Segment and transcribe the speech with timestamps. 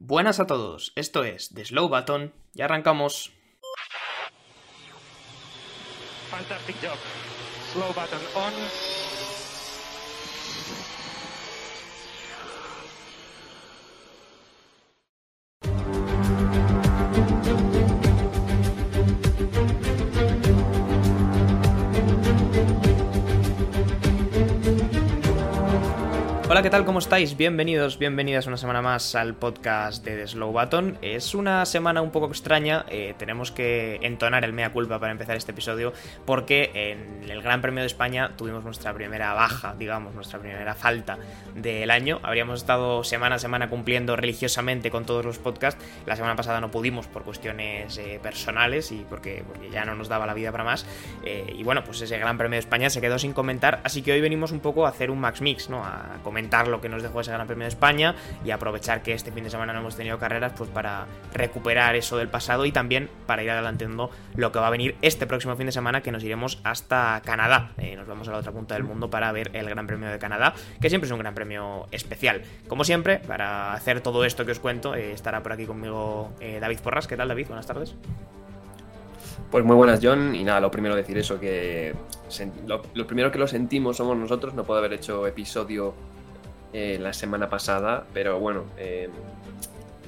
[0.00, 3.32] Buenas a todos, esto es The Slow Button y arrancamos.
[6.30, 6.96] Fantastic job.
[7.72, 8.52] Slow button on.
[26.58, 26.84] Hola, ¿qué tal?
[26.84, 27.36] ¿Cómo estáis?
[27.36, 30.98] Bienvenidos, bienvenidas una semana más al podcast de The Slow Button.
[31.02, 35.36] Es una semana un poco extraña, eh, tenemos que entonar el mea culpa para empezar
[35.36, 35.92] este episodio,
[36.26, 41.16] porque en el Gran Premio de España tuvimos nuestra primera baja, digamos, nuestra primera falta
[41.54, 42.18] del año.
[42.24, 45.80] Habríamos estado semana a semana cumpliendo religiosamente con todos los podcasts.
[46.06, 50.08] La semana pasada no pudimos por cuestiones eh, personales y porque, porque ya no nos
[50.08, 50.84] daba la vida para más.
[51.24, 54.10] Eh, y bueno, pues ese Gran Premio de España se quedó sin comentar, así que
[54.10, 55.84] hoy venimos un poco a hacer un Max Mix, ¿no?
[55.84, 59.30] A comentar lo que nos dejó ese Gran Premio de España y aprovechar que este
[59.30, 63.08] fin de semana no hemos tenido carreras pues para recuperar eso del pasado y también
[63.26, 66.24] para ir adelantando lo que va a venir este próximo fin de semana que nos
[66.24, 67.72] iremos hasta Canadá.
[67.78, 70.18] Eh, nos vamos a la otra punta del mundo para ver el Gran Premio de
[70.18, 72.42] Canadá, que siempre es un Gran Premio especial.
[72.66, 76.58] Como siempre, para hacer todo esto que os cuento, eh, estará por aquí conmigo eh,
[76.60, 77.06] David Porras.
[77.06, 77.46] ¿Qué tal David?
[77.48, 77.94] Buenas tardes.
[79.50, 80.34] Pues muy buenas, John.
[80.34, 81.94] Y nada, lo primero decir eso, que
[82.66, 84.54] lo, lo, primero que lo sentimos somos nosotros.
[84.54, 85.94] No puedo haber hecho episodio
[86.72, 89.08] eh, la semana pasada, pero bueno, eh,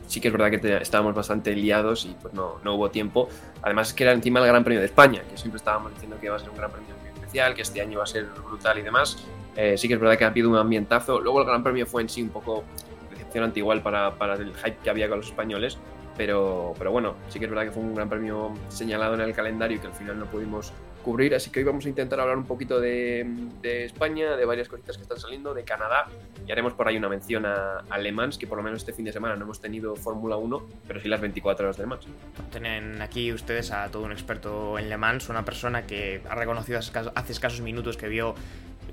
[0.07, 3.29] sí que es verdad que estábamos bastante liados y pues no, no, hubo tiempo.
[3.63, 6.27] Además es que era encima el Gran Premio de España, que siempre estábamos diciendo que
[6.27, 8.79] iba a ser un Gran Premio muy especial, que este año va a ser brutal
[8.79, 9.25] y demás.
[9.57, 11.21] Eh, sí que es verdad que ha habido un ambientazo.
[11.21, 12.65] Luego el Gran Premio fue en sí un poco
[13.11, 15.79] decepcionante igual para, para el hype que había con los españoles,
[16.17, 19.33] pero, pero bueno, sí que es verdad que fue un Gran Premio señalado en el
[19.33, 22.37] calendario y que al final no pudimos cubrir, así que hoy vamos a intentar hablar
[22.37, 23.27] un poquito de,
[23.63, 26.09] España, de varias cositas que están saliendo, de Canadá,
[26.47, 28.93] y haremos por ahí una mención a, a Le Mans, que por lo menos este
[28.93, 31.87] fin de semana no hemos tenido Fórmula 1, pero sí las 24 horas de Le
[31.89, 32.07] Mans.
[32.51, 36.79] Tienen aquí ustedes a todo un experto en Le Mans, una persona que ha reconocido
[36.79, 38.35] hace escasos minutos que vio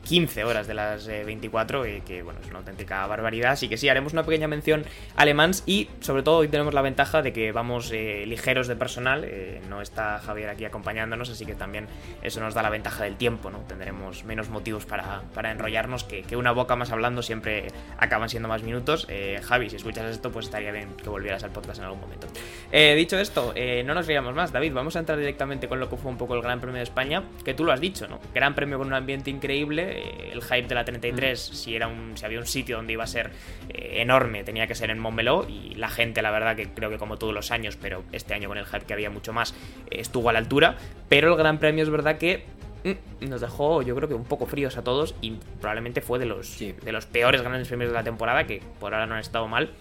[0.07, 3.51] 15 horas de las 24, eh, que bueno, es una auténtica barbaridad.
[3.51, 4.85] Así que sí, haremos una pequeña mención
[5.17, 8.67] a Le Mans y sobre todo hoy tenemos la ventaja de que vamos eh, ligeros
[8.67, 9.25] de personal.
[9.25, 11.87] Eh, no está Javier aquí acompañándonos, así que también
[12.21, 13.59] eso nos da la ventaja del tiempo, ¿no?
[13.67, 18.47] Tendremos menos motivos para, para enrollarnos, que, que, una boca más hablando siempre acaban siendo
[18.47, 19.07] más minutos.
[19.43, 22.27] Javi, si escuchas esto, pues estaría bien que volvieras al podcast en algún momento.
[22.71, 23.53] dicho esto,
[23.85, 26.35] no nos riamos más, David, vamos a entrar directamente con lo que fue un poco
[26.35, 28.19] el Gran Premio de España, que tú lo has dicho, ¿no?
[28.33, 29.96] Gran Premio con un ambiente increíble
[30.31, 33.07] el hype de la 33, si, era un, si había un sitio donde iba a
[33.07, 33.31] ser
[33.69, 35.47] eh, enorme, tenía que ser en Montmeló.
[35.47, 38.47] Y la gente, la verdad, que creo que como todos los años, pero este año
[38.49, 39.53] con el hype que había mucho más,
[39.89, 40.77] eh, estuvo a la altura.
[41.09, 42.45] Pero el Gran Premio es verdad que
[42.83, 45.15] mm, nos dejó, yo creo que un poco fríos a todos.
[45.21, 48.93] Y probablemente fue de los, de los peores grandes premios de la temporada, que por
[48.93, 49.71] ahora no han estado mal.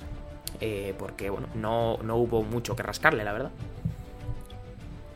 [0.61, 3.51] Eh, porque, bueno, no, no hubo mucho que rascarle, la verdad.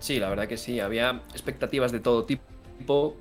[0.01, 0.81] Sí, la verdad que sí.
[0.81, 3.17] Había expectativas de todo tipo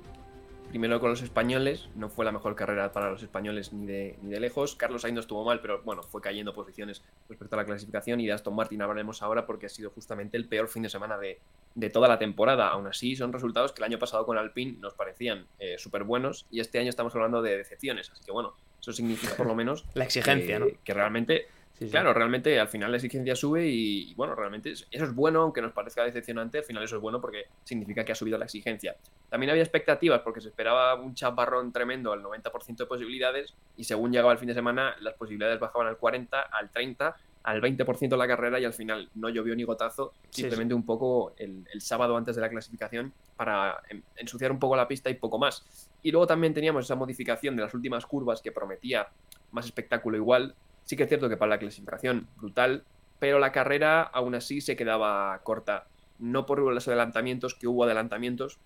[0.70, 4.30] primero con los españoles, no fue la mejor carrera para los españoles ni de, ni
[4.30, 4.76] de lejos.
[4.76, 8.32] Carlos Sainz estuvo mal, pero bueno, fue cayendo posiciones respecto a la clasificación y de
[8.32, 11.40] Aston Martin hablaremos ahora porque ha sido justamente el peor fin de semana de,
[11.74, 12.68] de toda la temporada.
[12.68, 16.46] Aún así, son resultados que el año pasado con Alpine nos parecían eh, súper buenos
[16.50, 18.10] y este año estamos hablando de decepciones.
[18.10, 20.66] Así que bueno, eso significa por lo menos la exigencia, ¿no?
[20.84, 21.48] que realmente
[21.80, 21.92] Sí, sí.
[21.92, 25.72] Claro, realmente al final la exigencia sube y, bueno, realmente eso es bueno, aunque nos
[25.72, 28.96] parezca decepcionante, al final eso es bueno porque significa que ha subido la exigencia.
[29.30, 34.12] También había expectativas porque se esperaba un chaparrón tremendo al 90% de posibilidades y según
[34.12, 38.16] llegaba el fin de semana las posibilidades bajaban al 40, al 30, al 20% de
[38.18, 42.14] la carrera y al final no llovió ni gotazo, simplemente un poco el, el, sábado
[42.14, 43.80] antes de la clasificación para
[44.16, 45.64] ensuciar un poco la pista y poco más.
[46.02, 49.08] Y luego también teníamos esa modificación de las últimas curvas que prometía
[49.52, 50.54] más espectáculo igual,
[50.84, 52.84] Sí que es cierto que para la clasificación brutal,
[53.18, 55.86] pero la carrera aún así se quedaba corta.
[56.18, 58.58] No por los adelantamientos, que hubo adelantamientos,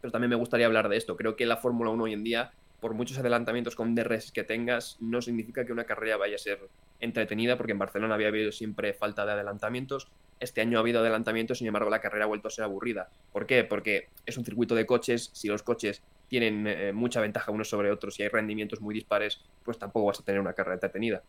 [0.00, 1.16] pero también me gustaría hablar de esto.
[1.16, 4.96] Creo que la Fórmula 1 hoy en día, por muchos adelantamientos con DRS que tengas,
[5.00, 6.58] no significa que una carrera vaya a ser
[7.00, 10.08] entretenida, porque en Barcelona había habido siempre falta de adelantamientos.
[10.40, 13.10] Este año ha habido adelantamientos, sin embargo la carrera ha vuelto a ser aburrida.
[13.32, 13.62] ¿Por qué?
[13.62, 17.90] Porque es un circuito de coches, si los coches tienen eh, mucha ventaja unos sobre
[17.90, 21.22] otros y hay rendimientos muy dispares, pues tampoco vas a tener una carrera entretenida.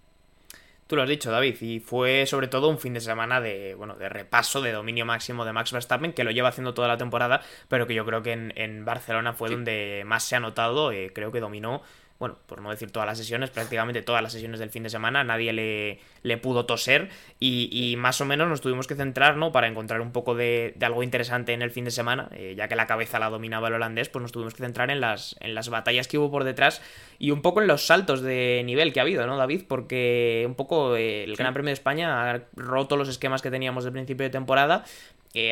[0.88, 3.96] Tú lo has dicho, David, y fue sobre todo un fin de semana de, bueno,
[3.96, 7.42] de repaso, de dominio máximo de Max Verstappen, que lo lleva haciendo toda la temporada,
[7.70, 9.56] pero que yo creo que en, en Barcelona fue sí.
[9.56, 11.82] donde más se ha notado, eh, creo que dominó
[12.24, 15.26] bueno, por no decir todas las sesiones, prácticamente todas las sesiones del fin de semana,
[15.26, 19.52] nadie le, le pudo toser y, más o menos nos tuvimos que centrar, ¿no?
[19.52, 22.78] Para encontrar un poco de, algo interesante en el fin de semana, eh, ya que
[22.78, 25.68] la cabeza la dominaba el holandés, pues nos tuvimos que centrar en las, en las
[25.68, 26.82] batallas que hubo por detrás
[27.20, 29.64] y un poco en los saltos de nivel que ha habido, ¿no, David?
[29.68, 33.84] Porque un poco eh, el Gran Premio de España ha roto los esquemas que teníamos
[33.84, 34.86] del principio de temporada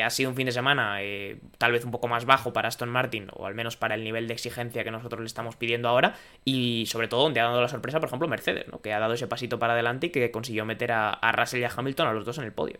[0.04, 2.88] ha sido un fin de semana eh, tal vez un poco más bajo para Aston
[2.88, 6.14] Martin, o al menos para el nivel de exigencia que nosotros le estamos pidiendo ahora,
[6.44, 8.80] y sobre todo donde ha dado la sorpresa, por ejemplo, Mercedes, ¿no?
[8.80, 11.72] que ha dado ese pasito para adelante y que consiguió meter a, Russell y a
[11.76, 12.78] Hamilton a los dos en el podio.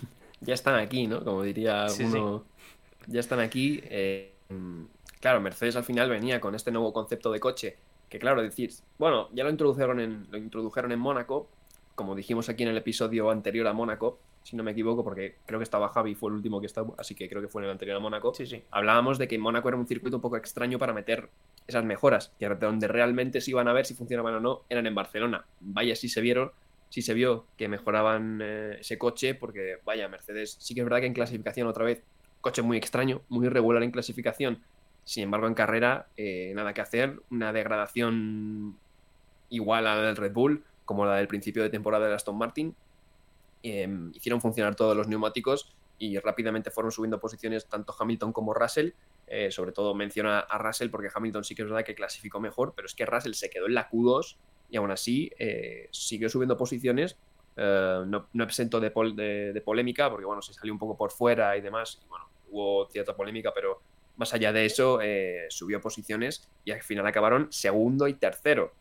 [0.40, 1.24] Ya están aquí, ¿no?
[1.24, 2.44] Como diría uno.
[3.08, 3.80] Ya están aquí.
[3.86, 4.32] Eh,
[5.20, 7.76] claro, Mercedes al final venía con este nuevo concepto de coche.
[8.08, 11.48] Que claro, decir, bueno, ya lo introdujeron en, lo introdujeron en Mónaco,
[11.96, 15.60] como dijimos aquí en el episodio anterior a Mónaco, si no me equivoco, porque creo
[15.60, 17.72] que estaba Javi, fue el último que estaba, así que creo que fue en el
[17.72, 18.32] anterior a Mónaco.
[18.32, 18.62] Sí, sí.
[18.70, 21.28] Hablábamos de que Mónaco era un circuito un poco extraño para meter
[21.66, 24.94] esas mejoras, que donde realmente se iban a ver si funcionaban o no, eran en
[24.94, 25.44] Barcelona.
[25.60, 26.50] Vaya, si se vieron,
[26.88, 31.00] si se vio que mejoraban eh, ese coche, porque vaya, Mercedes sí que es verdad
[31.00, 32.02] que en clasificación otra vez,
[32.40, 34.62] coche muy extraño, muy irregular en clasificación.
[35.04, 38.78] Sin embargo, en carrera, eh, nada que hacer, una degradación
[39.50, 42.74] igual a la del Red Bull, como la del principio de temporada de Aston Martin,
[43.62, 48.90] Em, hicieron funcionar todos los neumáticos y rápidamente fueron subiendo posiciones tanto Hamilton como Russell.
[49.26, 52.72] Eh, sobre todo menciona a Russell porque Hamilton sí que es verdad que clasificó mejor,
[52.74, 54.36] pero es que Russell se quedó en la Q2
[54.70, 57.18] y aún así eh, siguió subiendo posiciones.
[57.56, 58.90] Eh, no, no, exento de,
[59.64, 62.00] polémica porque bueno, se salió un poco por fuera y demás.
[62.02, 63.82] Y bueno, hubo cierta polémica, pero
[64.16, 64.98] más allá de eso,
[65.48, 68.72] subió posiciones y al final acabaron segundo y tercero.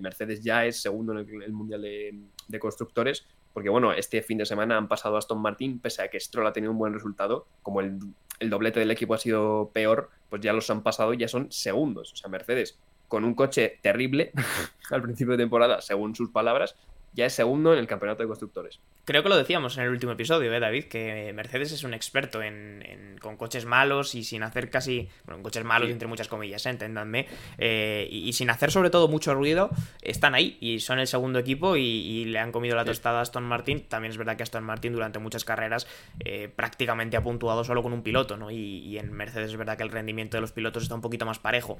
[0.00, 3.26] Mercedes ya es segundo en el, Mundial de, Constructores
[3.56, 6.46] porque bueno, este fin de semana han pasado a Aston Martin, pese a que Stroll
[6.46, 7.98] ha tenido un buen resultado, como el,
[8.38, 12.12] doblete del equipo ha sido peor, pues ya los han pasado y ya son segundos.
[12.12, 14.32] O sea, Mercedes, con un coche terrible
[14.90, 16.76] al principio de temporada, según sus palabras,
[17.16, 18.78] ya es segundo en el campeonato de constructores.
[19.04, 20.84] Creo que lo decíamos en el último episodio, ¿eh, David?
[20.84, 25.08] Que Mercedes es un experto en, con coches malos y sin hacer casi.
[25.24, 26.70] Bueno, coches malos, entre muchas comillas, ¿eh?
[26.70, 27.26] enténdanme.
[27.56, 29.70] Eh, y, sin hacer sobre todo mucho ruido,
[30.02, 33.44] están ahí y son el segundo equipo y, le han comido la tostada a Aston
[33.44, 33.80] Martin.
[33.88, 35.86] También es verdad que Aston Martin durante muchas carreras
[36.20, 38.50] eh, prácticamente ha puntuado solo con un piloto, ¿no?
[38.50, 41.38] Y, en Mercedes es verdad que el rendimiento de los pilotos está un poquito más
[41.38, 41.78] parejo.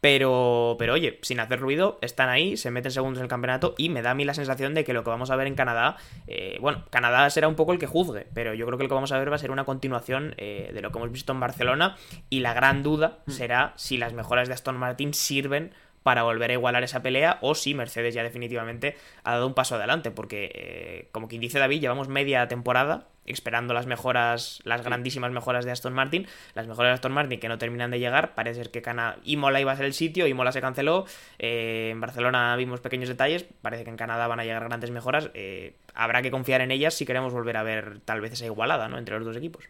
[0.00, 3.88] Pero, pero oye, sin hacer ruido, están ahí, se meten segundos en el campeonato y
[3.88, 5.96] me da a mí la sensación de que lo que vamos a ver en Canadá,
[6.28, 8.94] eh, bueno, Canadá será un poco el que juzgue, pero yo creo que lo que
[8.94, 11.40] vamos a ver va a ser una continuación eh, de lo que hemos visto en
[11.40, 11.96] Barcelona
[12.30, 13.30] y la gran duda mm.
[13.30, 15.72] será si las mejoras de Aston Martin sirven
[16.06, 18.94] para volver a igualar esa pelea o si Mercedes ya definitivamente
[19.24, 23.74] ha dado un paso adelante, porque eh, como quien dice David, llevamos media temporada esperando
[23.74, 27.58] las mejoras, las grandísimas mejoras de Aston Martin, las mejoras de Aston Martin que no
[27.58, 30.60] terminan de llegar, parece ser que Cana Imola iba a ser el sitio, Imola se
[30.60, 31.06] canceló,
[31.40, 35.30] eh, en Barcelona vimos pequeños detalles, parece que en Canadá van a llegar grandes mejoras,
[35.34, 38.86] eh, habrá que confiar en ellas si queremos volver a ver tal vez esa igualada
[38.86, 38.96] ¿no?
[38.96, 39.64] entre los dos equipos.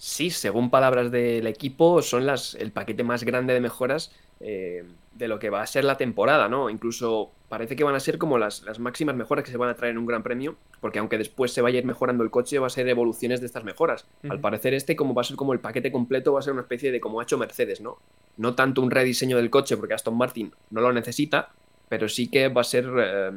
[0.00, 4.10] Sí, según palabras del equipo, son las, el paquete más grande de mejoras
[4.40, 4.82] eh,
[5.12, 6.70] de lo que va a ser la temporada, ¿no?
[6.70, 9.74] Incluso parece que van a ser como las, las, máximas mejoras que se van a
[9.74, 12.58] traer en un gran premio, porque aunque después se vaya a ir mejorando el coche,
[12.58, 14.06] va a ser evoluciones de estas mejoras.
[14.26, 16.62] Al parecer este, como va a ser como el paquete completo, va a ser una
[16.62, 17.98] especie de como ha hecho Mercedes, ¿no?
[18.38, 21.50] No tanto un rediseño del coche, porque Aston Martin no lo necesita,
[21.90, 23.32] pero sí que va a ser eh,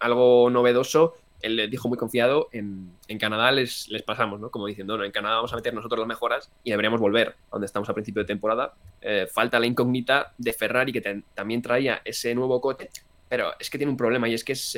[0.00, 4.50] algo novedoso él le dijo muy confiado, en, Canadá les, les, pasamos, ¿no?
[4.50, 7.52] Como diciendo, no, en Canadá vamos a meter nosotros las mejoras y deberíamos volver a
[7.52, 8.74] donde estamos a principio de temporada.
[9.00, 12.90] Eh, falta la incógnita de Ferrari, que también traía ese nuevo coche,
[13.28, 14.76] pero es que tiene un problema y es que es,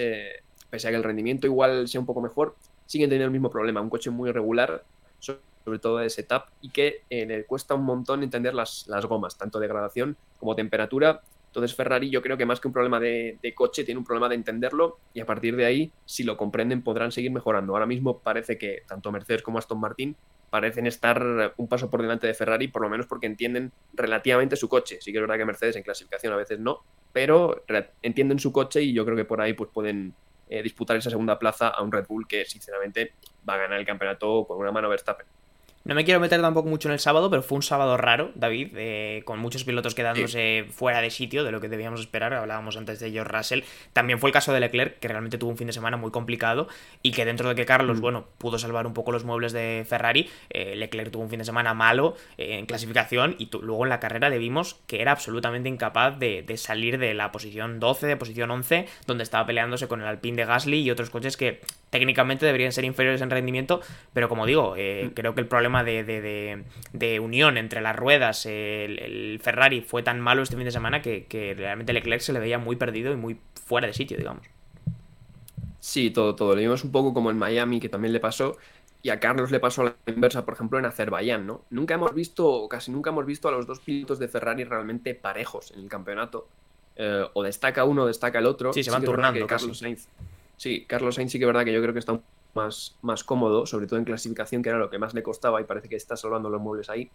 [0.71, 3.81] pese a que el rendimiento igual sea un poco mejor, siguen teniendo el mismo problema,
[3.81, 4.85] un coche muy regular,
[5.19, 9.37] sobre todo de setup, y que eh, le cuesta un montón entender las, las gomas,
[9.37, 13.39] tanto de gradación como temperatura, entonces Ferrari yo creo que más que un problema de,
[13.57, 17.11] coche tiene un problema de entenderlo y a partir de ahí, si lo comprenden, podrán
[17.11, 17.73] seguir mejorando.
[17.73, 20.17] Ahora mismo parece que tanto Mercedes como Aston Martin
[20.49, 24.69] parecen estar un paso por delante de Ferrari, por lo menos porque entienden relativamente su
[24.69, 24.99] coche.
[25.01, 27.65] Sí que es verdad que Mercedes en clasificación a veces no, pero
[28.01, 30.15] entienden su coche y yo creo que por ahí pues pueden
[30.49, 33.15] eh, disputar esa segunda plaza a un Red Bull que sinceramente
[33.49, 35.27] va a ganar el campeonato con una mano Verstappen.
[35.91, 38.75] No me quiero meter tampoco mucho en el sábado, pero fue un sábado raro, David,
[38.77, 42.33] eh, con muchos pilotos quedándose fuera de sitio de lo que debíamos esperar.
[42.33, 43.63] Hablábamos antes de George Russell.
[43.93, 46.69] También fue el caso de Leclerc, que realmente tuvo un fin de semana muy complicado
[47.03, 48.03] y que dentro de que Carlos, mm.
[48.03, 51.45] bueno, pudo salvar un poco los muebles de Ferrari, eh, Leclerc tuvo un fin de
[51.45, 55.69] semana malo eh, en clasificación y luego en la carrera le vimos que era absolutamente
[55.69, 60.01] incapaz de, de, salir de la posición 12, de posición 11, donde estaba peleándose con
[60.01, 63.81] el Alpine de Gasly y otros coches que técnicamente deberían ser inferiores en rendimiento,
[64.13, 65.15] pero como digo, eh, mm.
[65.15, 66.65] creo que el problema de,
[67.21, 71.55] unión entre las ruedas, el, Ferrari fue tan malo este fin de semana que, que
[71.55, 74.47] realmente Leclerc se le veía muy perdido y muy fuera de sitio, digamos.
[75.81, 76.55] Sí, todo, todo.
[76.55, 78.57] Lo vimos un poco como en Miami, que también le pasó,
[79.03, 81.65] y a Carlos le pasó a la inversa, por ejemplo, en Azerbaiyán, ¿no?
[81.71, 85.71] Nunca hemos visto, casi nunca hemos visto a los dos pilotos de Ferrari realmente parejos
[85.73, 86.49] en el campeonato.
[86.97, 88.75] Eh, o destaca uno o destaca el otro.
[88.75, 89.47] Sí, se van turnando.
[89.47, 90.07] Carlos Sainz.
[90.61, 92.21] Sí, Carlos Sainz sí que es verdad que yo creo que está
[92.55, 95.65] más, más cómodo, sobre todo en clasificación, que era lo que más le costaba y
[95.65, 97.11] parece que está salvando los muebles ahí.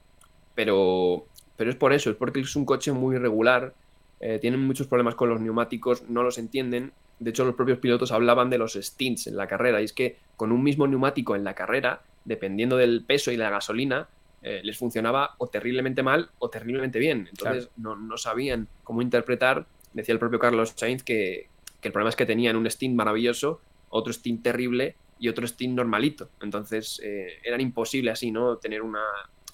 [0.56, 3.76] Pero, pero es por eso, es porque es un coche muy irregular,
[4.20, 8.12] eh, tienen muchos problemas con los neumáticos, no los entienden de hecho, los propios pilotos
[8.12, 11.44] hablaban de los stints en la carrera, y es que con un mismo neumático en
[11.44, 14.10] la carrera, dependiendo del peso y la gasolina,
[14.42, 17.28] eh, les funcionaba o terriblemente mal o terriblemente bien.
[17.30, 19.66] Entonces no, sabían cómo interpretar.
[19.94, 21.48] Decía el propio Carlos Sainz que,
[21.88, 26.30] el problema es que tenían un stint maravilloso, otro stint terrible y otro stint normalito.
[26.42, 28.58] Entonces eh, era imposible así, ¿no?
[28.58, 29.04] Tener una,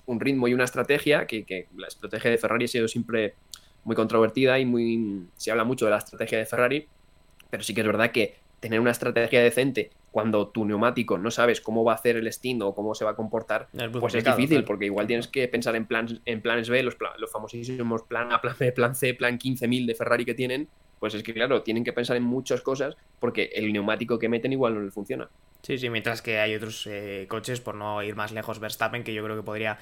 [0.05, 3.35] un ritmo y una estrategia, que, que, la estrategia de Ferrari ha sido siempre
[3.83, 5.27] muy controvertida y muy...
[5.35, 6.88] Se habla mucho de la estrategia de Ferrari,
[7.50, 11.61] pero sí que es verdad que tener una estrategia decente cuando tu neumático no sabes
[11.61, 13.69] cómo va a hacer el stint o cómo se va a comportar,
[14.00, 17.31] pues es difícil, porque igual tienes que pensar en, plan, en planes B, los, los
[17.31, 20.67] famosísimos plan A, plan B, plan C, plan 15.000 de Ferrari que tienen,
[21.01, 24.53] pues es que claro, tienen que pensar en muchas cosas porque el neumático que meten
[24.53, 25.27] igual no le funciona.
[25.63, 29.12] Sí, sí, mientras que hay otros eh, coches, por no ir más lejos, Verstappen, que
[29.12, 29.79] yo creo que podría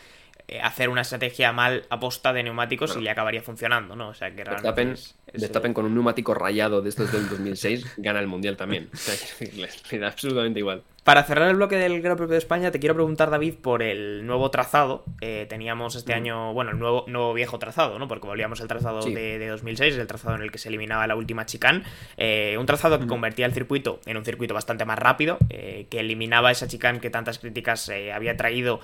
[0.47, 4.07] eh, hacer una estrategia mal aposta de neumáticos y le acabaría funcionando, ¿no?
[4.07, 4.95] O sea, que Verstappen,
[5.33, 8.89] Verstappen con un neumático rayado de estos del 2006 gana el Mundial también.
[8.93, 9.15] O sea,
[9.91, 10.83] le da absolutamente igual.
[11.03, 14.25] Para cerrar el bloque del Gran Premio de España, te quiero preguntar, David, por el
[14.25, 15.05] nuevo trazado.
[15.21, 18.07] Eh, teníamos este año, bueno, el nuevo, nuevo viejo trazado, ¿no?
[18.07, 21.45] Porque volvíamos al trazado de, 2006, el trazado en el que se eliminaba la última
[21.45, 21.83] chicane.
[22.17, 26.01] Eh, un trazado que convertía el circuito en un circuito bastante más rápido, eh, que
[26.01, 28.79] eliminaba esa chicane que tantas críticas había traído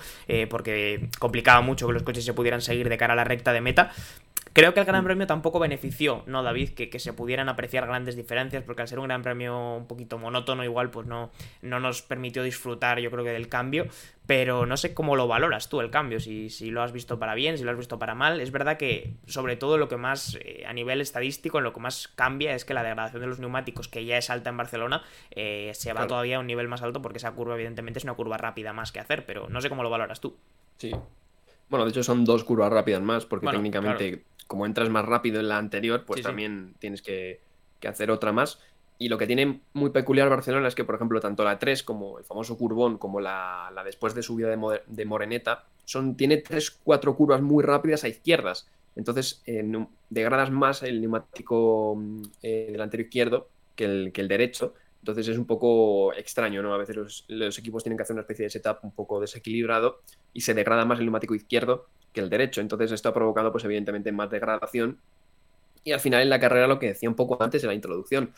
[0.48, 3.60] porque complicaba mucho que los coches se pudieran seguir de cara a la recta de
[3.60, 3.92] meta.
[4.56, 5.04] Creo que el Gran mm.
[5.04, 6.70] Premio tampoco benefició, ¿no, David?
[6.70, 10.64] Que, se pudieran apreciar grandes diferencias, porque al ser un Gran Premio un poquito monótono,
[10.64, 13.86] igual pues no, no nos permitió disfrutar, yo creo que del cambio.
[14.26, 17.34] Pero no sé cómo lo valoras tú el cambio, si, si lo has visto para
[17.34, 18.40] bien, si lo has visto para mal.
[18.40, 22.08] Es verdad que, sobre todo, lo que más eh, a nivel estadístico, lo que más
[22.08, 25.70] cambia es que la degradación de los neumáticos, que ya es alta en Barcelona, eh,
[25.74, 28.38] se va todavía a un nivel más alto, porque esa curva, evidentemente, es una curva
[28.38, 30.38] rápida más que hacer, pero no sé cómo lo valoras tú.
[30.78, 30.92] Sí,
[31.68, 35.48] bueno, de hecho son dos curvas rápidas más, porque técnicamente como entras más rápido en
[35.48, 37.40] la anterior, pues también tienes que,
[37.86, 38.58] hacer otra más.
[38.98, 42.18] Y lo que tiene muy peculiar Barcelona es que, por ejemplo, tanto la 3 como
[42.18, 47.14] el famoso curvón, como la, después de subida de, de, Moreneta, son, tiene tres, cuatro
[47.14, 48.66] curvas muy rápidas a izquierdas.
[48.96, 49.42] Entonces,
[50.08, 52.00] degradas más el neumático
[52.42, 54.74] eh, delantero izquierdo que el, que el derecho.
[55.00, 56.74] Entonces es un poco extraño, ¿no?
[56.74, 60.00] A veces los, los, equipos tienen que hacer una especie de setup un poco desequilibrado
[60.32, 62.62] y se degrada más el neumático izquierdo que el derecho.
[62.62, 64.98] Entonces esto ha provocado, pues evidentemente, más degradación.
[65.84, 68.32] Y al final en la carrera, lo que decía un poco antes de la introducción,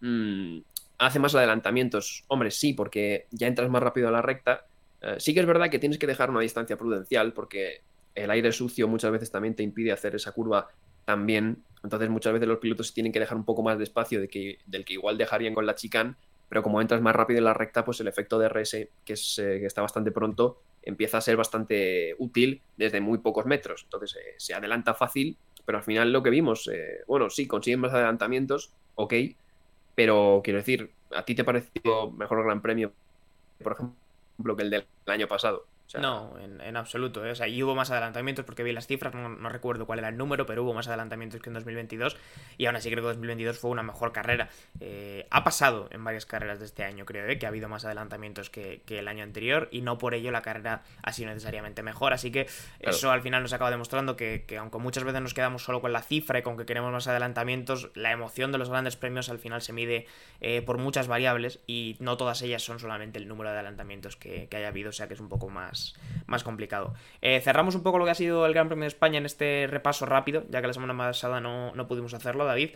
[0.00, 0.58] mm,
[0.98, 2.24] hace más adelantamientos.
[2.28, 4.66] Hombre, sí, porque ya entras más rápido a la recta.
[5.00, 7.80] Eh, sí que es verdad que tienes que dejar una distancia prudencial, porque
[8.14, 10.68] el aire sucio muchas veces también te impide hacer esa curva
[11.06, 11.64] tan bien.
[11.82, 14.58] Entonces muchas veces los pilotos tienen que dejar un poco más de espacio de que,
[14.66, 16.14] del que igual dejarían con la chicane,
[16.52, 19.38] pero como entras más rápido en la recta, pues el efecto de RS, que, es,
[19.38, 23.84] eh, que está bastante pronto, empieza a ser bastante útil desde muy pocos metros.
[23.84, 27.80] Entonces eh, se adelanta fácil, pero al final lo que vimos, eh, bueno, sí, consiguen
[27.80, 29.14] más adelantamientos, ok,
[29.94, 32.92] pero quiero decir, ¿a ti te pareció mejor el Gran Premio,
[33.62, 35.64] por ejemplo, que el del año pasado?
[36.00, 37.24] No, en, absoluto.
[37.26, 37.32] ¿eh?
[37.32, 40.16] O sea, y hubo más adelantamientos porque vi las cifras, no, recuerdo cuál era el
[40.16, 42.16] número, pero hubo más adelantamientos que en 2022.
[42.56, 44.48] Y aún así creo que 2022 fue una mejor carrera.
[44.80, 47.38] Eh, ha pasado en varias carreras de este año, creo, ¿eh?
[47.38, 49.68] que ha habido más adelantamientos que, el año anterior.
[49.70, 52.12] Y no por ello la carrera ha sido necesariamente mejor.
[52.12, 52.46] Así que
[52.80, 56.02] eso al final nos acaba demostrando que, aunque muchas veces nos quedamos solo con la
[56.02, 59.62] cifra y con que queremos más adelantamientos, la emoción de los grandes premios al final
[59.62, 60.06] se mide
[60.66, 64.68] por muchas variables y no todas ellas son solamente el número de adelantamientos que haya
[64.68, 64.90] habido.
[64.90, 65.81] O sea que es un poco más
[66.26, 66.94] más, complicado.
[67.20, 69.66] Eh, cerramos un poco lo que ha sido el Gran Premio de España en este
[69.68, 72.70] repaso rápido, ya que la semana pasada no, no pudimos hacerlo, David.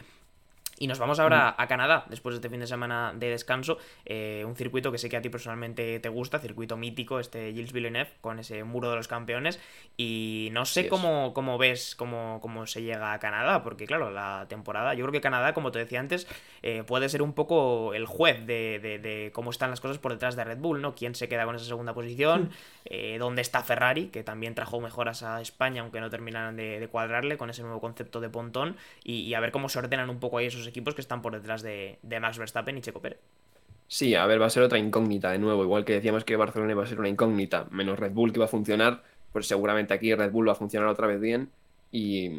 [0.79, 3.79] Y nos vamos ahora a Canadá, después de este fin de semana de descanso.
[4.05, 7.73] Eh, un circuito que sé que a ti personalmente te gusta, circuito mítico, este Gilles
[7.73, 9.59] Villeneuve, con ese muro de los campeones.
[9.97, 14.45] Y no sé cómo, cómo, ves cómo, cómo, se llega a Canadá, porque claro, la
[14.51, 16.29] temporada, yo creo que Canadá, como te decía antes,
[16.61, 20.37] eh, puede ser un poco el juez de, de, cómo están las cosas por detrás
[20.37, 20.95] de Red Bull, ¿no?
[20.95, 22.51] ¿Quién se queda con esa segunda posición?
[22.85, 24.09] Eh, ¿Dónde está Ferrari?
[24.09, 28.21] Que también trajo mejoras a España, aunque no terminaran de, cuadrarle con ese nuevo concepto
[28.21, 28.77] de pontón.
[29.03, 31.33] Y, y a ver cómo se ordenan un poco ahí esos equipos que están por
[31.33, 33.21] detrás de, Max Verstappen y Checo Pérez.
[33.89, 35.63] Sí, a ver, va a ser otra incógnita de nuevo.
[35.63, 38.47] Igual que decíamos que Barcelona va a ser una incógnita, menos Red Bull que va
[38.47, 41.51] a funcionar, pues seguramente aquí Red Bull va a funcionar otra vez bien.
[41.93, 42.31] Y,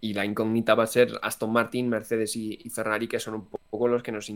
[0.00, 4.04] la incógnita va a ser Aston Martin, Mercedes y, Ferrari, que son un poco los
[4.04, 4.30] que nos,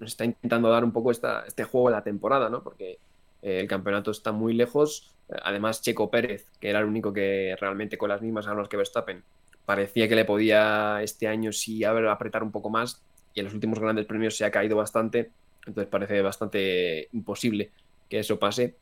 [0.00, 2.62] está intentando dar un poco este juego de la temporada, ¿no?
[2.62, 2.98] Porque
[3.42, 5.12] eh, el campeonato está muy lejos.
[5.42, 9.24] Además, Checo Pérez, que era el único que realmente con las mismas armas que Verstappen,
[9.66, 13.02] parecía que le podía este año sí apretar un poco más
[13.34, 15.30] y en los últimos grandes premios se ha caído bastante
[15.66, 17.70] entonces parece bastante imposible
[18.08, 18.76] que eso pase.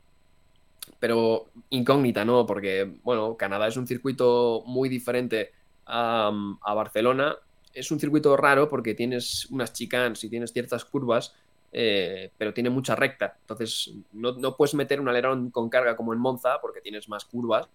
[0.99, 2.45] Pero incógnita, ¿no?
[2.45, 5.51] Porque, bueno, Canadá es un circuito muy diferente
[5.87, 6.31] a,
[6.63, 7.35] Barcelona.
[7.73, 11.33] Es un circuito raro porque tienes unas chicanes y tienes ciertas curvas,
[11.73, 13.35] eh, pero tiene mucha recta.
[13.41, 17.25] Entonces, no, no, puedes meter un alerón con carga como en Monza porque tienes más
[17.25, 17.67] curvas.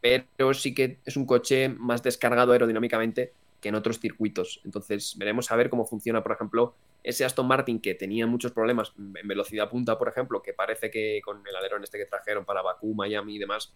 [0.00, 4.60] Pero sí que es un coche más descargado aerodinámicamente que en otros circuitos.
[4.64, 8.92] Entonces, veremos a ver cómo funciona, por ejemplo, ese Aston Martin que tenía muchos problemas
[8.96, 12.62] en velocidad punta, por ejemplo, que parece que con el alerón este que trajeron para
[12.62, 13.72] Bakú, Miami y demás,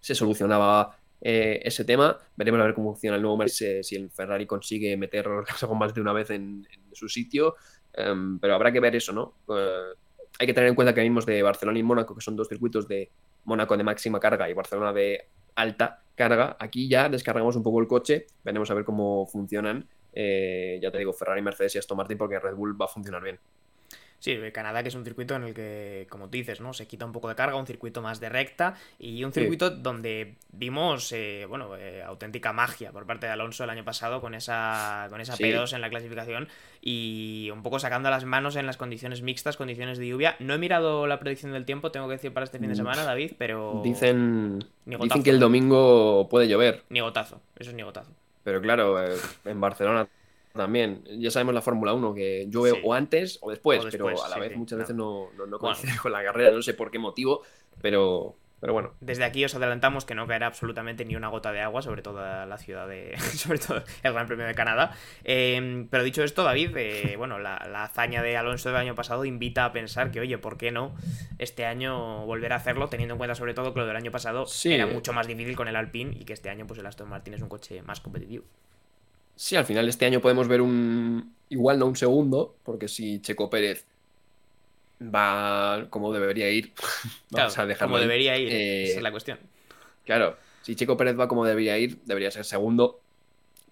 [0.00, 2.18] se solucionaba eh, ese tema.
[2.36, 5.28] Veremos a ver cómo funciona el nuevo Mercedes, si el Ferrari consigue meter
[5.66, 7.56] con más de una vez en, su sitio.
[7.92, 9.34] Em, pero habrá que ver eso, ¿no?
[9.48, 9.94] Eh,
[10.38, 12.88] hay que tener en cuenta que venimos de Barcelona y Mónaco, que son dos circuitos
[12.88, 13.10] de
[13.44, 16.56] Mónaco de máxima carga y Barcelona de alta carga.
[16.58, 19.88] Aquí ya descargamos un poco el coche, veremos a ver cómo funcionan.
[20.12, 23.22] Eh, ya te digo, Ferrari, Mercedes y Aston Martin, porque Red Bull va a funcionar
[23.22, 23.38] bien.
[24.20, 26.74] Sí, Canadá que es un circuito en el que, como tú dices, ¿no?
[26.74, 30.34] Se quita un poco de carga, un circuito más de recta y un circuito donde
[30.52, 35.06] vimos, eh, bueno, eh, auténtica magia por parte de Alonso el año pasado con esa,
[35.08, 36.48] con esa P2 en la clasificación
[36.82, 40.36] y un poco sacando las manos en las condiciones mixtas, condiciones de lluvia.
[40.38, 42.76] No he mirado la predicción del tiempo, tengo que decir para este fin de mm.
[42.76, 43.80] semana, David, pero...
[43.82, 46.84] Dicen, dicen que el domingo puede llover.
[46.90, 48.12] Ni gotazo, eso es ni gotazo.
[48.44, 50.06] Pero claro, eh, en Barcelona
[50.52, 51.04] también.
[51.18, 54.56] Ya sabemos la Fórmula 1, que llueve o antes o después, pero a la vez
[54.56, 57.42] muchas veces no, no, coincide con la carrera, no sé por qué motivo,
[57.80, 58.94] pero, pero bueno.
[59.00, 62.46] Desde aquí os adelantamos que no caerá absolutamente ni una gota de agua sobre toda
[62.46, 63.16] la ciudad de.
[63.36, 64.92] sobre todo el Gran Premio de Canadá.
[65.22, 69.64] Em, pero dicho esto, David, eh, bueno, la, hazaña de Alonso del año pasado invita
[69.64, 70.96] a pensar que, oye, ¿por qué no
[71.38, 72.88] este año volver a hacerlo?
[72.88, 75.68] Teniendo en cuenta sobre todo que lo del año pasado era mucho más difícil con
[75.68, 78.44] el Alpine y que este año, pues el Aston Martin es un coche más competitivo.
[79.40, 81.34] Sí, al final este año podemos ver un.
[81.48, 83.86] Igual no un segundo, porque si Checo Pérez
[85.02, 86.74] va como debería ir,
[87.30, 87.94] vamos a dejarlo.
[87.94, 89.38] Como debería ir, esa es eh, la cuestión.
[90.04, 93.00] Claro, si Checo Pérez va como debería ir, debería ser segundo,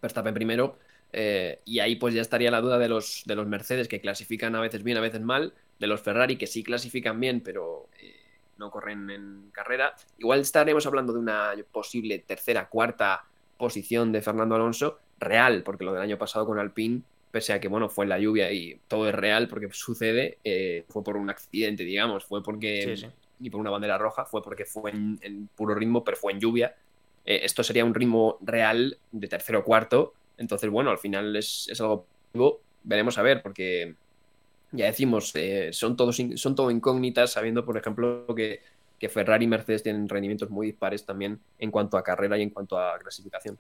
[0.01, 0.79] Verstappen primero.
[1.13, 4.57] Eh, y ahí pues ya estaría la duda de los, de los Mercedes que clasifican
[4.57, 8.17] a veces bien, a veces mal, de los Ferrari que sí clasifican bien, pero eh,
[8.57, 9.95] no corren en carrera.
[10.17, 13.27] Igual estaremos hablando de una posible tercera, cuarta
[13.59, 17.69] posición de Fernando Alonso, real, porque lo del año pasado con Alpine, pese a que
[17.69, 21.31] bueno, fue en la lluvia y todo es real porque sucede, eh, fue por un
[21.31, 26.05] accidente, digamos, fue porque, ni por una bandera roja, fue porque fue en, puro ritmo,
[26.05, 26.75] pero fue en lluvia.
[27.25, 31.69] Eh, esto sería un ritmo real de tercero o cuarto, entonces bueno, al final es,
[31.71, 32.07] es algo
[32.85, 33.95] veremos a ver, porque
[34.73, 38.61] ya decimos, eh, son, todos, son todo incógnitas, sabiendo, por ejemplo, que,
[38.99, 42.51] que Ferrari y Mercedes tienen rendimientos muy dispares también en cuanto a carrera y en
[42.51, 43.59] cuanto a clasificación.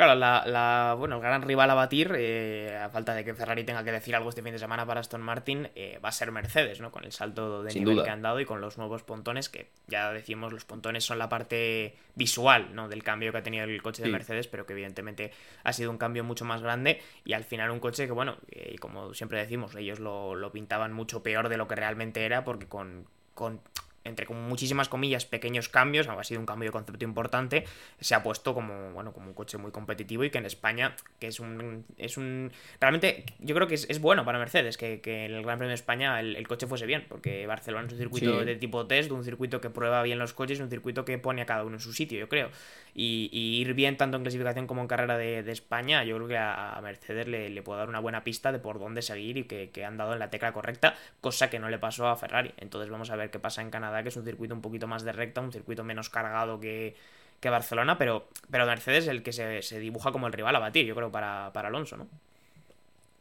[0.00, 3.84] Claro, la, bueno, el gran rival a batir, eh, a falta de que Ferrari tenga
[3.84, 6.80] que decir algo este fin de semana para Aston Martin, eh, va a ser Mercedes,
[6.80, 6.90] ¿no?
[6.90, 10.10] Con el salto de nivel que han dado y con los nuevos pontones, que ya
[10.10, 12.88] decimos, los pontones son la parte visual, ¿no?
[12.88, 15.32] Del cambio que ha tenido el coche de Mercedes, pero que evidentemente
[15.64, 18.76] ha sido un cambio mucho más grande y al final un coche que, bueno, eh,
[18.78, 22.66] como siempre decimos, ellos lo, lo, pintaban mucho peor de lo que realmente era, porque
[22.66, 23.60] con, con
[24.04, 27.64] entre como muchísimas comillas, pequeños cambios, ha sido un cambio de concepto importante,
[28.00, 31.26] se ha puesto como, bueno, como un coche muy competitivo y que en España, que
[31.26, 35.42] es un, es un realmente yo creo que es, bueno para Mercedes que, en el
[35.42, 38.86] Gran Premio de España el, coche fuese bien, porque Barcelona es un circuito de tipo
[38.86, 41.76] test, un circuito que prueba bien los coches, un circuito que pone a cada uno
[41.76, 42.50] en su sitio, yo creo.
[42.94, 43.28] Y,
[43.60, 47.28] ir bien tanto en clasificación como en carrera de, España, yo creo que a, Mercedes
[47.28, 50.12] le, puede dar una buena pista de por dónde seguir y que, que han dado
[50.12, 52.52] en la tecla correcta, cosa que no le pasó a Ferrari.
[52.56, 55.02] Entonces vamos a ver qué pasa en Canadá que es un circuito un poquito más
[55.02, 56.94] de recta, un circuito menos cargado que,
[57.42, 60.94] Barcelona, pero, pero Mercedes es el que se, dibuja como el rival a batir, yo
[60.94, 62.06] creo, para, Alonso, ¿no?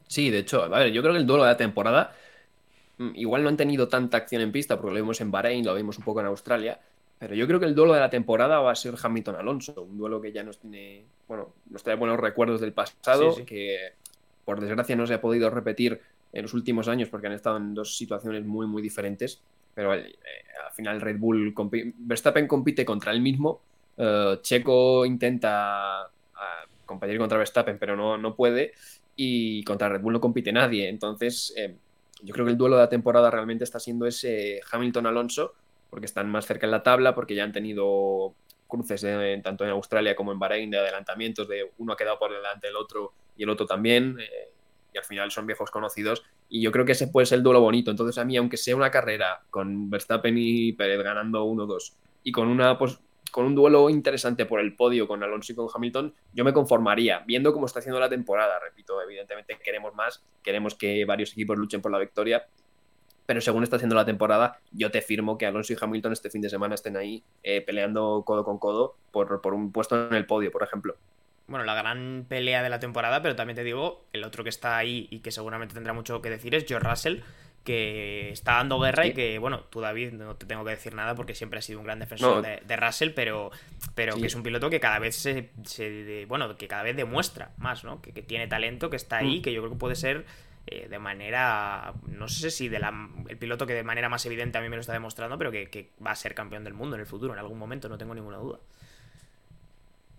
[0.08, 2.14] Sí, de hecho, a ver, yo creo que el duelo de la temporada
[2.98, 5.76] mm, igual no han tenido tanta acción en pista, porque lo vimos en Bahrein, lo
[5.76, 6.80] vimos un poco en Australia,
[7.20, 10.22] pero yo creo que el duelo de la temporada va a ser Hamilton-Alonso, un duelo
[10.22, 13.94] que ya nos tiene, bueno, nos trae buenos recuerdos del pasado, que
[14.46, 16.02] por desgracia no se ha podido repetir
[16.34, 19.42] en los últimos años porque han estado en dos situaciones muy, muy diferentes
[19.80, 20.14] pero eh,
[20.66, 21.56] al final Red Bull,
[22.00, 23.62] Verstappen compite contra él mismo,
[23.96, 28.74] eh, Checo intenta ah, competir contra Verstappen, pero no, no puede.
[29.16, 30.90] y contra Red Bull no compite nadie.
[30.90, 31.78] Entonces, eh,
[32.24, 35.54] yo creo que el duelo de la temporada realmente está siendo ese Hamilton-Alonso,
[35.90, 38.34] porque están más cerca en la tabla, porque ya han tenido
[38.68, 39.06] cruces
[39.42, 42.76] tanto en Australia como en Bahrein de adelantamientos, de uno ha quedado por delante del
[42.76, 44.52] otro y el otro también, eh,
[44.94, 47.62] y al final son viejos conocidos, y yo creo que ese puede ser el duelo
[47.62, 47.92] bonito.
[47.92, 52.48] Entonces a mí, aunque sea una carrera con Verstappen y Pérez ganando 1-2, y con
[52.48, 53.00] una pues,
[53.32, 57.24] con un duelo interesante por el podio con Alonso y con Hamilton, yo me conformaría,
[57.26, 61.82] viendo cómo está haciendo la temporada, repito, evidentemente queremos más, queremos que varios equipos luchen
[61.82, 62.48] por la victoria,
[63.26, 66.42] pero según está haciendo la temporada, yo te firmo que Alonso y Hamilton este fin
[66.42, 70.26] de semana estén ahí eh, peleando codo con codo por, por un puesto en el
[70.26, 70.96] podio, por ejemplo
[71.50, 74.78] bueno, la gran pelea de la temporada, pero también te digo, el otro que está
[74.78, 77.20] ahí y que seguramente tendrá mucho que decir es George Russell,
[77.64, 81.16] que está dando guerra y que, bueno, tú David no te tengo que decir nada
[81.16, 83.52] porque siempre has sido un gran defensor de, Russell, pero,
[83.96, 85.50] pero que es un piloto que cada vez se,
[86.28, 88.02] bueno, que cada vez demuestra más, ¿no?
[88.02, 89.42] Que, tiene talento, que está ahí, mm.
[89.42, 90.26] que yo creo que puede ser
[90.68, 94.58] eh, de manera, no sé si de la, el piloto que de manera más evidente
[94.58, 96.96] a mí me lo está demostrando, pero que, que va a ser campeón del mundo
[96.96, 98.60] en el futuro, en algún momento, no tengo ninguna duda.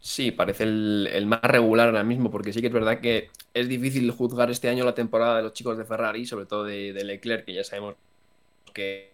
[0.01, 4.11] Sí, parece el, más regular ahora mismo, porque sí que es verdad que es difícil
[4.11, 7.55] juzgar este año la temporada de los chicos de Ferrari, sobre todo de, Leclerc, que
[7.55, 7.97] ya sabemos
[8.73, 9.11] que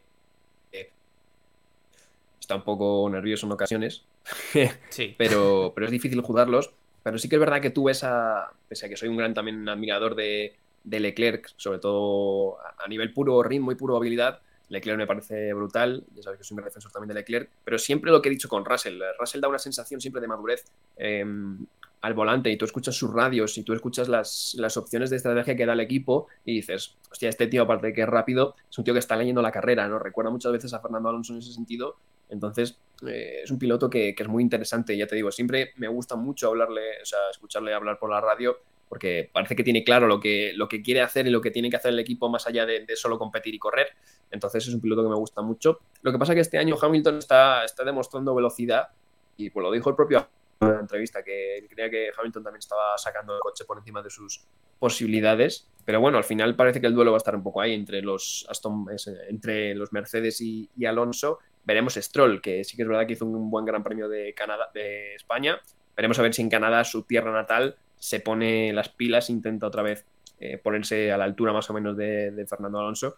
[2.38, 4.04] está un poco nervioso en ocasiones.
[4.90, 5.14] Sí.
[5.18, 6.72] pero, pero es difícil juzgarlos.
[7.02, 9.34] Pero sí que es verdad que tú ves a, pese a que soy un gran
[9.34, 14.98] también admirador de, de Leclerc, sobre todo a nivel puro ritmo y puro habilidad, Leclerc
[14.98, 18.20] me parece brutal, ya sabes que soy un defensor también de Leclerc, pero siempre lo
[18.20, 20.64] que he dicho con Russell, Russell da una sensación siempre de madurez
[20.96, 21.66] em,
[22.00, 25.66] al volante y tú escuchas sus radios y tú escuchas las, opciones de estrategia que
[25.66, 28.84] da el equipo y dices, hostia, este tío aparte de que es rápido, es un
[28.84, 29.98] tío que está leyendo la carrera, ¿no?
[29.98, 31.96] Recuerda muchas veces a Fernando Alonso en ese sentido,
[32.28, 35.88] entonces eh, es un piloto que, que, es muy interesante, ya te digo, siempre me
[35.88, 40.06] gusta mucho hablarle, o sea, escucharle hablar por la radio porque parece que tiene claro
[40.06, 42.46] lo que, lo que quiere hacer y lo que tiene que hacer el equipo más
[42.46, 43.88] allá de, solo competir y correr.
[44.30, 45.80] Entonces es un piloto que me gusta mucho.
[46.02, 48.88] Lo que pasa es que este año Hamilton está, está demostrando velocidad
[49.36, 50.28] y pues lo dijo el propio
[50.60, 54.08] en la entrevista, que creía que Hamilton también estaba sacando el coche por encima de
[54.08, 54.46] sus
[54.78, 55.68] posibilidades.
[55.84, 58.02] Pero bueno, al final parece que el duelo va a estar un poco ahí entre
[58.02, 58.86] los Aston,
[59.28, 61.40] entre los Mercedes y, y Alonso.
[61.64, 64.70] Veremos Stroll, que sí que es verdad que hizo un buen gran premio de Canadá,
[64.72, 65.60] de España.
[65.96, 69.82] Veremos a ver si en Canadá, su tierra natal, se pone las pilas, intenta otra
[69.82, 70.04] vez
[70.38, 73.16] eh, ponerse a la altura más o menos de, Fernando Alonso,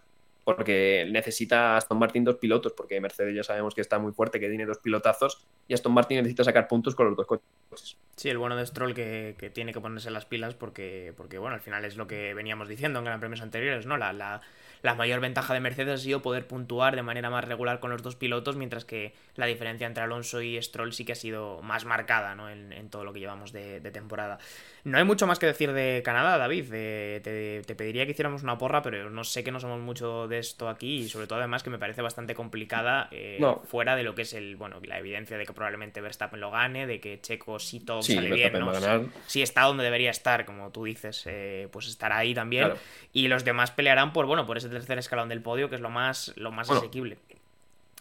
[0.49, 4.49] porque necesita Aston Martin dos pilotos, porque Mercedes ya sabemos que está muy fuerte, que
[4.49, 7.99] tiene dos pilotazos, y Aston Martin necesita sacar puntos con los dos coches.
[8.17, 11.61] Sí, el bueno de Stroll que, tiene que ponerse las pilas porque, porque, bueno, al
[11.61, 13.99] final es lo que veníamos diciendo en Gran Premios anteriores, ¿no?
[13.99, 14.41] La, la,
[14.83, 18.03] la mayor ventaja de Mercedes ha sido poder puntuar de manera más regular con los
[18.03, 21.85] dos pilotos, mientras que la diferencia entre Alonso y Stroll sí que ha sido más
[21.85, 22.49] marcada ¿no?
[22.49, 24.39] en, todo lo que llevamos de, temporada.
[24.85, 26.71] No hay mucho más que decir de Canadá, David.
[26.71, 30.69] te, pediría que hiciéramos una porra, pero no sé que no somos mucho de esto
[30.69, 34.23] aquí y sobre todo además que me parece bastante complicada eh, fuera de lo que
[34.23, 37.81] es el bueno la evidencia de que probablemente Verstappen lo gane, de que Checo si
[37.81, 38.53] todo sale bien,
[39.27, 42.73] si está donde debería estar, como tú dices, eh, pues estará ahí también.
[43.13, 45.91] Y los demás pelearán por bueno por ese tercer escalón del podio, que es lo
[45.91, 47.19] más, lo más asequible.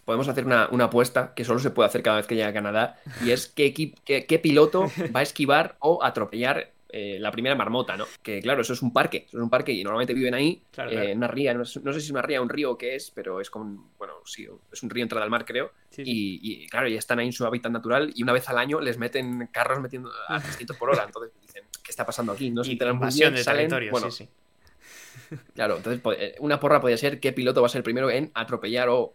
[0.04, 2.96] Podemos hacer una, apuesta que solo se puede hacer cada vez que llega a Canadá,
[3.22, 8.06] y es qué, qué, piloto va a esquivar o atropellar eh, la primera marmota, ¿no?
[8.22, 11.10] Que claro, eso es un parque, eso es un parque y normalmente viven ahí, eh,
[11.10, 13.10] en una ría, no, sé si es una ría o un río o qué es,
[13.10, 16.98] pero es como, bueno, sí, es un río entrada al mar, creo, Y, claro, ya
[16.98, 20.10] están ahí en su hábitat natural y una vez al año les meten carros metiendo
[20.28, 22.50] a 300 por hora, entonces dicen, ¿qué está pasando aquí?
[22.50, 25.36] No se de salen, bueno, sí, sí.
[25.54, 28.30] Claro, entonces eh, una porra podría ser qué piloto va a ser el primero en
[28.32, 29.14] atropellar o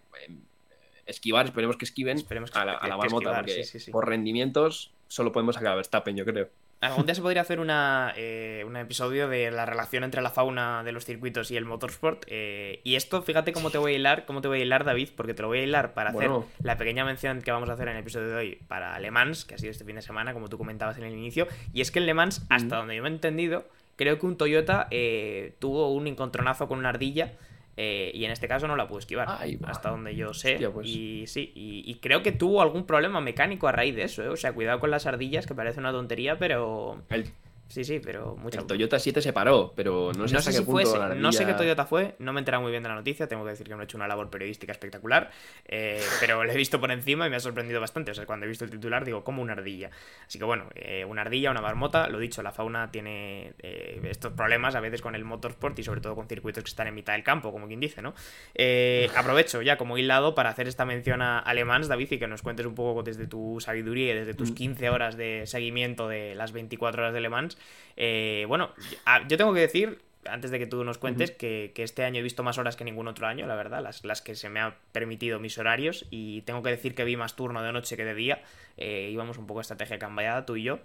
[1.07, 5.75] esquivar, esperemos que esquiven a la, a marmota, porque por rendimientos solo podemos sacar a
[5.75, 6.49] Verstappen, yo creo.
[6.83, 10.83] Algún día se podría hacer una, eh, un episodio de la relación entre la fauna
[10.83, 12.25] de los circuitos y el motorsport.
[12.27, 15.09] Eh, y esto, fíjate cómo te voy a hilar, cómo te voy a hilar, David,
[15.15, 16.29] porque te lo voy a hilar para hacer
[16.61, 19.45] la pequeña mención que vamos a hacer en el episodio de hoy para Le Mans,
[19.45, 21.47] que ha sido este fin de semana, como tú comentabas en el inicio.
[21.73, 23.65] Y es que en Le Mans, hasta donde yo me he entendido,
[23.95, 27.33] creo que un Toyota eh, tuvo un encontronazo con una ardilla.
[27.75, 29.27] Eh, y en este caso no la pudo esquivar,
[29.65, 30.59] hasta donde yo sé.
[30.71, 30.87] Pues.
[30.87, 34.23] Y sí, y, creo que tuvo algún problema mecánico a raíz de eso.
[34.23, 34.27] ¿eh?
[34.27, 37.01] O sea, cuidado con las ardillas, que parece una tontería, pero.
[37.73, 38.59] Sí, sí, pero mucho.
[38.59, 42.13] El Toyota 7 se paró, pero no sé, qué punto No sé qué Toyota fue,
[42.19, 43.85] no me he enterado muy bien de la noticia, tengo que decir que no he
[43.85, 45.31] hecho una labor periodística espectacular,
[45.65, 48.11] eh, pero lo he visto por encima y me ha sorprendido bastante.
[48.11, 49.89] O sea, cuando he visto el titular digo, como una ardilla.
[50.27, 54.33] Así que bueno, eh, una ardilla, una marmota, lo dicho, la fauna tiene eh, estos
[54.33, 57.13] problemas a veces con el motorsport y sobre todo con circuitos que están en mitad
[57.13, 58.13] del campo, como quien dice, ¿no?
[59.17, 62.67] aprovecho ya como hilado para hacer esta mención a Alemans, David, y que nos cuentes
[62.67, 67.01] un poco desde tu sabiduría y desde tus 15 horas de seguimiento de las 24
[67.01, 67.57] horas de Le Mans
[67.95, 68.71] Eh, bueno,
[69.27, 72.43] yo tengo que decir, antes de que tú nos cuentes, que, este año he visto
[72.43, 75.39] más horas que ningún otro año, la verdad, las, las que se me han permitido
[75.39, 78.41] mis horarios, y tengo que decir que vi más turno de noche que de día,
[78.77, 80.79] eh, íbamos un poco estrategia cambiada, tú y yo.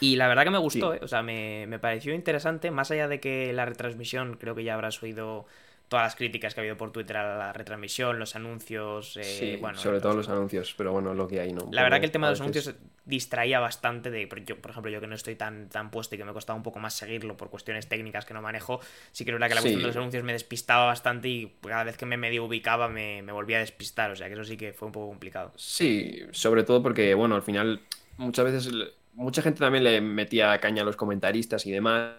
[0.00, 3.08] Y la verdad que me gustó, eh, o sea, me, me pareció interesante, más allá
[3.08, 5.46] de que la retransmisión, creo que ya habrás oído
[5.88, 9.16] todas las críticas que ha habido por Twitter a la retransmisión, los anuncios.
[9.16, 11.68] Eh, sí, bueno, sobre todo los anuncios, pero bueno, lo que hay, ¿no?
[11.72, 12.74] La verdad que el tema de los anuncios
[13.06, 14.28] distraía bastante de.
[14.44, 16.62] Yo, por ejemplo, yo que no estoy tan, tan puesto y que me costaba un
[16.62, 18.80] poco más seguirlo por cuestiones técnicas que no manejo,
[19.12, 21.96] sí que era que la cuestión de los anuncios me despistaba bastante y cada vez
[21.96, 24.10] que me medio ubicaba me, me volvía a despistar.
[24.10, 25.52] O sea que eso sí que fue un poco complicado.
[25.56, 27.80] Sí, sobre todo porque, bueno, al final
[28.18, 28.72] muchas veces.
[29.14, 32.12] Mucha gente también le metía caña a los comentaristas y demás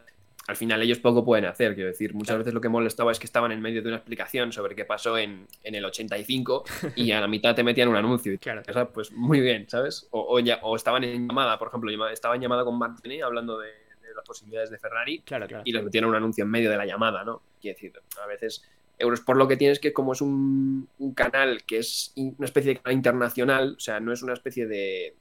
[0.49, 3.27] al final ellos poco pueden hacer, quiero decir, muchas veces lo que molestaba es que
[3.27, 6.63] estaban en medio de una explicación sobre qué pasó en, el 85
[6.95, 8.35] y a la mitad te metían un anuncio.
[8.39, 8.63] Claro.
[8.91, 10.07] pues muy bien, ¿sabes?
[10.09, 13.69] O, ya, o estaban en llamada, por ejemplo, estaban en llamada con Martini hablando de,
[14.15, 15.61] las posibilidades de Ferrari claro, claro.
[15.65, 17.43] y les metieron un anuncio en medio de la llamada, ¿no?
[17.61, 21.77] Quiero decir, a veces Euros por lo que tienes que como es un, canal que
[21.77, 25.13] es una especie de canal internacional, o sea, no es una especie de,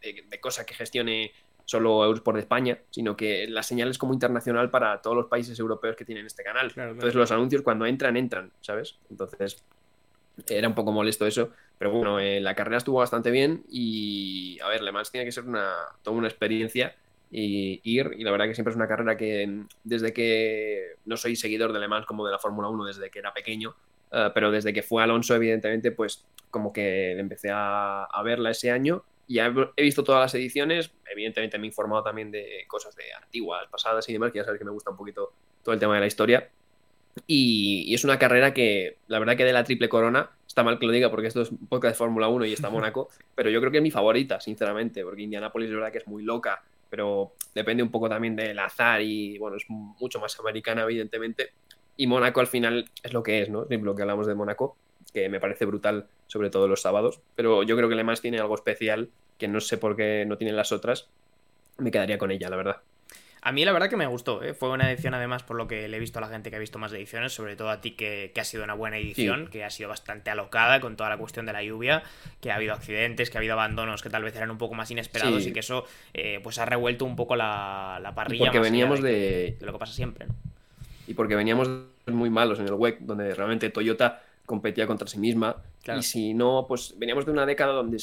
[0.00, 1.32] de cosa que gestione
[1.64, 5.58] solo Eurosport de España, sino que la señal es como internacional para todos los países
[5.58, 6.72] europeos que tienen este canal.
[6.74, 8.98] Entonces los anuncios cuando entran, entran, ¿sabes?
[9.10, 9.64] Entonces
[10.48, 14.68] era un poco molesto eso, pero bueno, eh, la carrera estuvo bastante bien y a
[14.68, 16.94] ver, Le Mans tiene que ser una, toda una experiencia
[17.30, 21.36] y ir, y la verdad que siempre es una carrera que desde que no soy
[21.36, 23.74] seguidor de Le Mans como de la Fórmula 1 desde que era pequeño,
[24.12, 28.70] eh, pero desde que fue Alonso evidentemente pues como que empecé a, a verla ese
[28.70, 33.04] año ya he visto todas las ediciones, evidentemente me he informado también de cosas de
[33.14, 35.94] antiguas, pasadas y demás, que ya sabes que me gusta un poquito todo el tema
[35.94, 36.50] de la historia.
[37.26, 40.86] Y, es una carrera que, la verdad que de la triple corona, está mal que
[40.86, 43.60] lo diga porque esto es un podcast de Fórmula 1 y está Mónaco, pero yo
[43.60, 47.34] creo que es mi favorita, sinceramente, porque Indianapolis es verdad que es muy loca, pero
[47.54, 51.52] depende un poco también del azar y, bueno, es mucho más americana, evidentemente.
[51.96, 53.66] Y Mónaco al final es lo que es, ¿no?
[53.68, 54.76] Es lo que hablamos de Mónaco
[55.12, 57.20] que me parece brutal, sobre todo los sábados.
[57.34, 60.36] Pero yo creo que Le Mans tiene algo especial que no sé por qué no
[60.36, 61.08] tienen las otras.
[61.78, 62.76] Me quedaría con ella, la verdad.
[63.42, 64.52] A mí la verdad que me gustó, ¿eh?
[64.52, 66.58] fue una edición además por lo que le he visto a la gente que ha
[66.58, 69.70] visto más ediciones, sobre todo a ti que, ha sido una buena edición, que ha
[69.70, 72.02] sido bastante alocada con toda la cuestión de la lluvia,
[72.42, 74.90] que ha habido accidentes, que ha habido abandonos que tal vez eran un poco más
[74.90, 78.44] inesperados y que eso eh, pues ha revuelto un poco la, la parrilla.
[78.44, 79.56] porque veníamos de...
[79.58, 79.66] de...
[79.66, 80.34] lo que pasa siempre, ¿no?
[81.06, 81.68] Y porque veníamos
[82.06, 85.62] muy malos en el WEC, donde realmente Toyota competía contra sí misma.
[85.96, 87.98] Y si no, pues veníamos de una década donde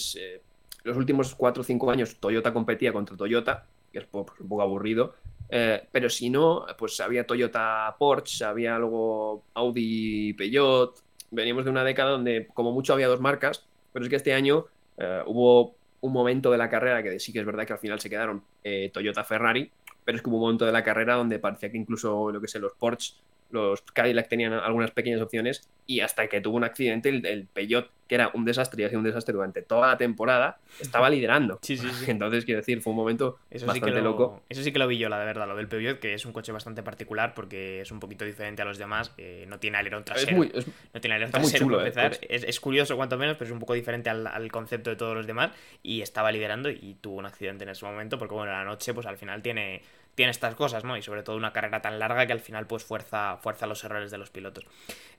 [0.83, 4.61] los últimos 4 o 5 años Toyota competía contra Toyota, que es pues, un poco
[4.61, 5.15] aburrido.
[5.49, 10.95] Eh, pero si no, pues había Toyota Porsche, había luego Audi Peugeot.
[11.31, 14.67] Veníamos de una década donde como mucho había dos marcas, pero es que este año
[14.97, 17.99] eh, hubo un momento de la carrera que sí que es verdad que al final
[17.99, 19.69] se quedaron eh, Toyota Ferrari,
[20.05, 22.47] pero es que hubo un momento de la carrera donde parecía que incluso lo que
[22.47, 23.15] sé, los Porsche
[23.49, 27.89] los Cadillac tenían algunas pequeñas opciones y hasta que tuvo un accidente el, el Peugeot,
[28.07, 31.59] que era un desastre y ha sido un desastre durante toda la temporada, estaba liderando.
[31.61, 32.05] Sí, sí, sí.
[32.11, 34.43] Entonces, quiero decir, fue un momento eso bastante sí que lo, loco.
[34.49, 36.33] Eso sí que lo vi yo, la de verdad, lo del Peugeot, que es un
[36.33, 39.13] coche bastante particular porque es un poquito diferente a los demás,
[39.47, 40.31] no tiene alerón trasero.
[40.31, 40.51] Es muy,
[40.93, 42.17] no tiene alerón trasero, chulo, eh, empezar.
[42.21, 45.25] es, curioso cuanto menos, pero es un poco diferente al, al, concepto de todos los
[45.25, 45.51] demás
[45.83, 49.05] y estaba liderando y tuvo un accidente en ese momento porque, bueno, la noche, pues
[49.05, 49.81] al final tiene
[50.17, 50.97] tiene estas cosas, ¿no?
[50.97, 54.09] Y sobre todo una carrera tan larga que al final pues fuerza, fuerza los errores
[54.09, 54.65] de los pilotos.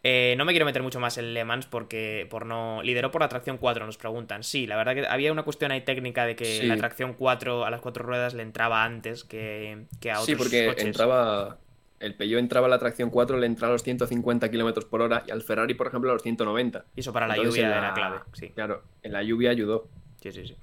[0.03, 2.83] Eh, no me quiero meter mucho más en Le Mans porque por no...
[2.83, 4.43] Lideró por la tracción 4, nos preguntan.
[4.43, 7.71] Sí, la verdad que había una cuestión ahí técnica de que la tracción 4 a
[7.71, 11.59] las cuatro ruedas le entraba antes que, que a otros Sí, porque entraba...
[12.01, 15.23] El Peugeot entraba a la tracción 4, le entraba a los 150 km por hora
[15.29, 16.87] y al Ferrari, por ejemplo, a los 190.
[16.97, 18.49] Y eso para la lluvia era clave, sí.
[18.49, 19.87] Claro, en la lluvia ayudó.
[20.21, 20.57] Sí, sí, sí.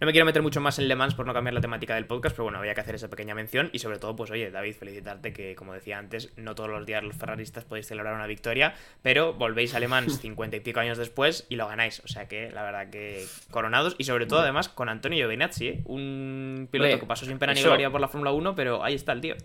[0.00, 2.04] No me quiero meter mucho más en Le Mans por no cambiar la temática del
[2.04, 3.70] podcast, pero bueno, había que hacer esa pequeña mención.
[3.72, 7.02] Y sobre todo, pues oye, David, felicitarte que, como decía antes, no todos los días
[7.02, 10.98] los ferraristas podéis celebrar una victoria, pero volvéis a Le Mans cincuenta y pico años
[10.98, 12.00] después y lo ganáis.
[12.04, 13.96] O sea que, la verdad que coronados.
[13.96, 15.82] Y sobre todo, además, con Antonio Giovinazzi, ¿eh?
[15.86, 19.12] un piloto que pasó sin pena ni gloria por la Fórmula 1, pero ahí está
[19.12, 19.36] el tío.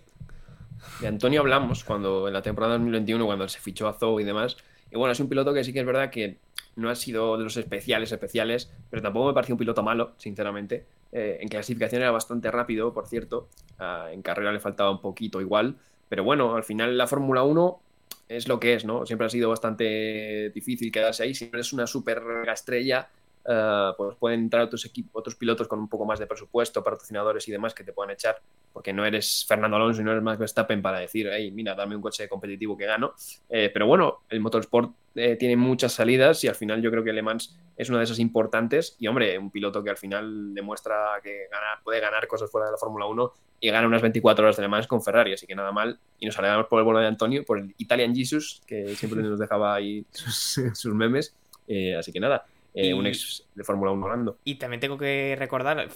[1.00, 4.58] De Antonio hablamos cuando en la temporada 2021, cuando se fichó a Zou y demás.
[4.90, 6.38] Y bueno, es un piloto que sí que es verdad que
[6.76, 10.86] no ha sido de los especiales especiales, pero tampoco me pareció un piloto malo, sinceramente.
[11.12, 13.48] Eh, en clasificación era bastante rápido, por cierto.
[13.78, 15.76] Ah, en carrera le faltaba un poquito igual.
[16.08, 17.80] Pero bueno, al final la Fórmula 1
[18.28, 19.06] es lo que es, ¿no?
[19.06, 21.34] Siempre ha sido bastante difícil quedarse ahí.
[21.34, 23.08] Siempre es una super estrella
[23.46, 27.46] eh, pues pueden entrar otros, equipos, otros pilotos con un poco más de presupuesto, patrocinadores
[27.48, 28.40] y demás que te puedan echar,
[28.74, 31.94] porque no eres Fernando Alonso y no eres Max Verstappen para decir, hey, mira, dame
[31.94, 33.14] un coche competitivo que gano.
[33.48, 37.12] Eh, pero bueno, el motorsport eh, tiene muchas salidas y al final yo creo que
[37.12, 38.96] Le Mans es una de esas importantes.
[38.98, 42.72] Y hombre, un piloto que al final demuestra que gana, puede ganar cosas fuera de
[42.72, 45.54] la Fórmula 1 y gana unas 24 horas de Le Mans con Ferrari, así que
[45.54, 46.00] nada mal.
[46.18, 49.38] Y nos alegramos por el bueno de Antonio, por el Italian Jesus, que siempre nos
[49.38, 51.32] dejaba ahí sus, memes.
[51.96, 54.38] así que nada, eh, un ex de Fórmula 1 ganando.
[54.44, 55.88] Y también tengo que recordar,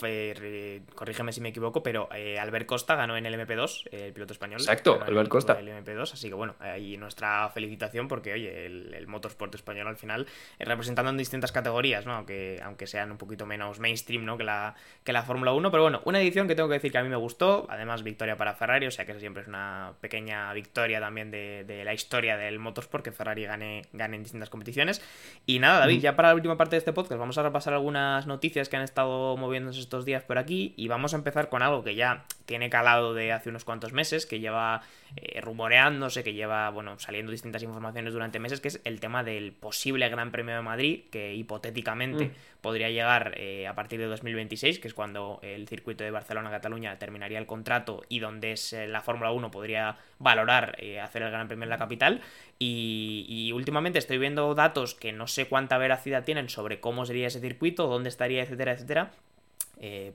[0.94, 4.60] corrígeme si me equivoco, pero eh, Albert Costa ganó en el MP2, el piloto español.
[4.60, 5.58] Exacto, Albert Costa.
[5.58, 10.26] El MP2, así que bueno, ahí nuestra felicitación porque, oye, el, motorsport español al final,
[10.58, 12.14] eh, representando en distintas categorías, ¿no?
[12.14, 14.36] Aunque, aunque sean un poquito menos mainstream, ¿no?
[14.36, 16.98] Que la, que la Fórmula 1, pero bueno, una edición que tengo que decir que
[16.98, 20.52] a mí me gustó, además victoria para Ferrari, o sea que siempre es una pequeña
[20.52, 25.02] victoria también de, la historia del motorsport, que Ferrari gane, gane en distintas competiciones.
[25.46, 28.26] Y nada, David, ya para la última parte de este podcast vamos a repasar algunas
[28.26, 31.83] noticias que han estado moviéndose estos días por aquí y vamos a empezar con algo
[31.83, 34.83] que ya tiene calado de hace unos cuantos meses, que lleva
[35.16, 39.52] eh, rumoreándose, que lleva, bueno, saliendo distintas informaciones durante meses, que es el tema del
[39.52, 42.33] posible Gran Premio de Madrid, que hipotéticamente mm.
[42.68, 47.38] Podría llegar eh, a partir de 2026, que es cuando el circuito de Barcelona-Cataluña terminaría
[47.38, 51.64] el contrato y donde es, eh, la Fórmula 1 podría valorar hacer el Gran Premio
[51.64, 52.20] en la capital.
[52.59, 57.28] Y, y, últimamente estoy viendo datos que no sé cuánta veracidad tienen sobre cómo sería
[57.28, 59.12] ese circuito, dónde estaría, etcétera, etcétera.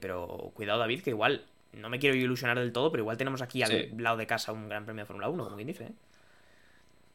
[0.00, 3.62] pero cuidado, David, que igual no me quiero ilusionar del todo, pero igual tenemos aquí
[3.62, 5.84] al lado de casa un gran premio de Fórmula 1, como quien dice.
[5.84, 5.92] ¿eh?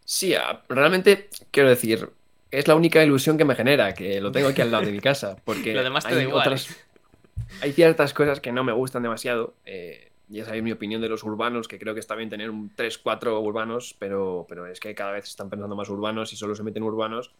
[0.05, 0.33] Sí,
[0.67, 2.09] realmente quiero decir,
[2.51, 4.99] es la única ilusión que me genera, que lo tengo aquí al lado de mi
[4.99, 5.37] casa.
[5.43, 6.75] Porque lo demás te hay, otras, ¿eh?
[7.61, 9.53] hay ciertas cosas que no me gustan demasiado.
[9.65, 12.75] Eh, ya sabéis mi opinión de los urbanos, que creo que está bien tener un
[12.75, 16.63] 3-4 urbanos, pero, pero es que cada vez están pensando más urbanos y solo se
[16.63, 17.31] meten urbanos.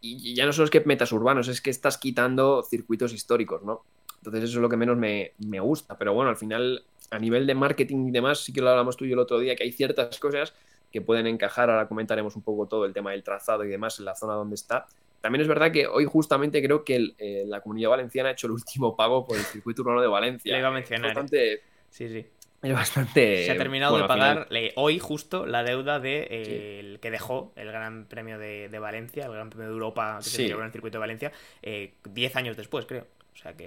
[0.00, 3.84] y ya no solo es que metas urbanos, es que estás quitando circuitos históricos, ¿no?
[4.26, 5.96] Entonces eso es lo que menos me, gusta.
[5.96, 9.04] Pero bueno, al final, a nivel de marketing y demás, sí que lo hablamos tú
[9.04, 10.52] y yo el otro día, que hay ciertas cosas
[10.96, 11.68] que pueden encajar.
[11.68, 14.54] Ahora comentaremos un poco todo el tema del trazado y demás en la zona donde
[14.54, 14.86] está.
[15.20, 18.54] También es verdad que hoy justamente creo que eh, la comunidad valenciana ha hecho el
[18.54, 20.52] último pago por el circuito urbano de Valencia.
[20.52, 21.10] Le iba a mencionar.
[21.10, 21.14] ¿eh?
[21.14, 21.62] bastante...
[21.90, 22.26] Sí, sí.
[22.62, 23.44] Es bastante.
[23.44, 27.70] Se ha terminado de pagar hoy justo la deuda de eh, el que dejó el
[27.70, 31.00] Gran Premio de, Valencia, el Gran Premio de Europa que se en el circuito de
[31.00, 31.32] Valencia,
[31.62, 33.06] 10 años después, creo.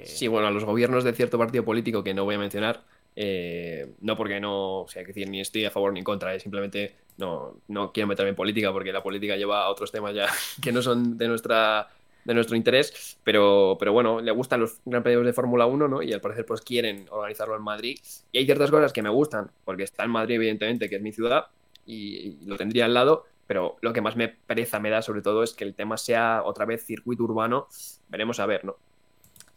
[0.03, 2.83] Sí, bueno, a los gobiernos de cierto partido político que no voy a mencionar,
[3.15, 6.33] eh, no porque no, o sea, que decir, ni estoy a favor ni en contra,
[6.33, 10.15] eh, simplemente no, no quiero meterme en política porque la política lleva a otros temas
[10.15, 10.27] ya
[10.61, 11.87] que no son de nuestra
[12.25, 16.01] de nuestro interés, pero, pero bueno, le gustan los Gran Premios de Fórmula 1, ¿no?
[16.01, 17.97] Y al parecer pues quieren organizarlo en Madrid.
[18.31, 21.11] Y hay ciertas cosas que me gustan, porque está en Madrid, evidentemente, que es mi
[21.11, 21.47] ciudad,
[21.85, 25.21] y, y lo tendría al lado, pero lo que más me pereza me da sobre
[25.23, 27.67] todo es que el tema sea otra vez circuito urbano,
[28.09, 28.75] veremos a ver, ¿no?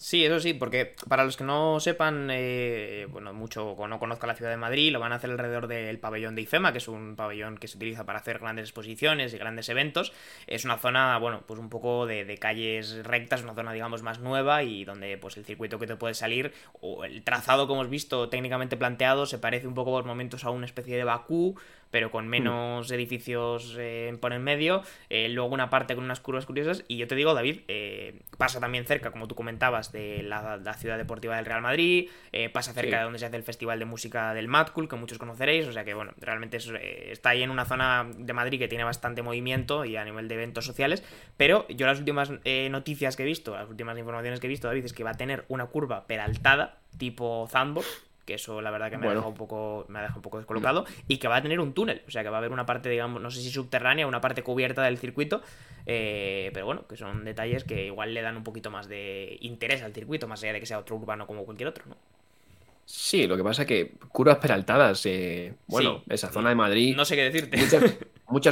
[0.03, 4.27] Sí, eso sí, porque para los que no sepan, eh, bueno, mucho o no conozcan
[4.27, 6.89] la ciudad de Madrid, lo van a hacer alrededor del pabellón de IFEMA, que es
[6.89, 10.13] un pabellón que se utiliza para hacer grandes exposiciones y grandes eventos.
[10.49, 14.19] Es una zona, bueno, pues un poco de, de calles rectas, una zona, digamos, más
[14.19, 17.91] nueva y donde, pues, el circuito que te puede salir, o el trazado, como hemos
[17.91, 21.55] visto, técnicamente planteado, se parece un poco por momentos a una especie de Bakú,
[21.93, 22.31] pero con hmm.
[22.31, 26.97] menos edificios eh, por en medio, eh, luego una parte con unas curvas curiosas, y
[26.97, 31.37] yo te digo, David, eh, pasa también cerca, como tú comentabas, de la, ciudad deportiva
[31.37, 32.09] del Real Madrid,
[32.53, 35.19] pasa cerca de donde se hace el Festival de Música del Mad Cool, que muchos
[35.19, 38.85] conoceréis, o sea que bueno, realmente está ahí en una zona de Madrid que tiene
[38.85, 41.05] bastante movimiento y a nivel de eventos sociales,
[41.37, 42.33] pero yo las últimas
[42.71, 45.15] noticias que he visto, las últimas informaciones que he visto, David, es que va a
[45.15, 47.87] tener una curva peraltada, tipo Zandvoort,
[48.25, 50.39] que eso la verdad que me ha dejado un poco me ha dejado un poco
[50.39, 52.67] descolocado y que va a tener un túnel o sea que va a haber una
[52.67, 55.43] parte digamos no sé si subterránea una parte cubierta del circuito
[55.87, 59.83] eh, pero bueno que son detalles que igual le dan un poquito más de interés
[59.83, 61.97] al circuito más allá de que sea otro urbano como cualquier otro no
[62.85, 66.97] Sí, lo que pasa es que curvas peraltadas, eh, bueno, esa zona de Madrid.
[66.97, 67.57] No sé qué decirte.
[67.57, 67.97] Muchas,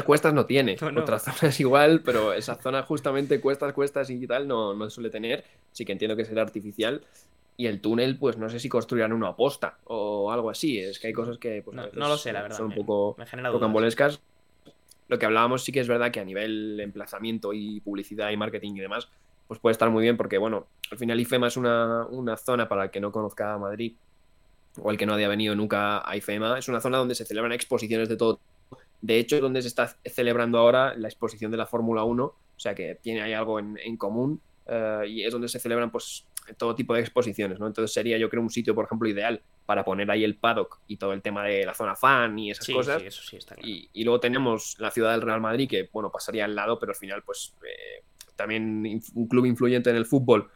[0.04, 0.76] cuestas no tiene.
[0.96, 5.44] Otras zonas igual, pero esa zona justamente cuestas, cuestas y tal no, no suele tener.
[5.72, 7.02] Sí que entiendo que será artificial.
[7.56, 10.78] Y el túnel, pues no sé si construirán uno aposta o algo así.
[10.78, 12.56] Es que hay cosas que pues, no, lo sé, la verdad.
[12.56, 14.20] son un poco rocambolescas.
[15.08, 18.76] Lo que hablábamos sí que es verdad que a nivel emplazamiento y publicidad y marketing
[18.76, 19.08] y demás,
[19.48, 22.84] pues puede estar muy bien porque, bueno, al final IFEMA es una, una zona para
[22.84, 23.94] el que no conozca Madrid
[24.80, 27.52] o el que no haya venido nunca a IFEMA, es una zona donde se celebran
[27.52, 28.40] exposiciones de todo.
[29.00, 32.36] De hecho, es donde se está celebrando ahora la exposición de la Fórmula 1, o
[32.56, 36.26] sea que tiene ahí algo en, en común eh, y es donde se celebran pues
[36.56, 37.66] todo tipo de exposiciones, ¿no?
[37.66, 40.96] Entonces sería yo creo un sitio, por ejemplo, ideal para poner ahí el paddock y
[40.96, 43.00] todo el tema de la zona fan y esas cosas.
[43.00, 46.44] Sí, eso sí está y, luego tenemos la ciudad del Real Madrid, que bueno, pasaría
[46.44, 48.04] al lado, pero al final pues eh,
[48.36, 50.50] también un club influyente en el fútbol,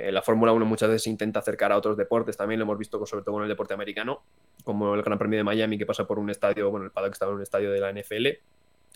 [0.00, 3.04] eh, la Fórmula 1 muchas veces intenta acercar a otros deportes, también lo hemos visto
[3.06, 4.22] sobre todo con el deporte americano,
[4.64, 7.26] como el Gran Premio de Miami que pasa por un estadio, bueno, el paddock está
[7.26, 8.26] en un estadio de la NFL,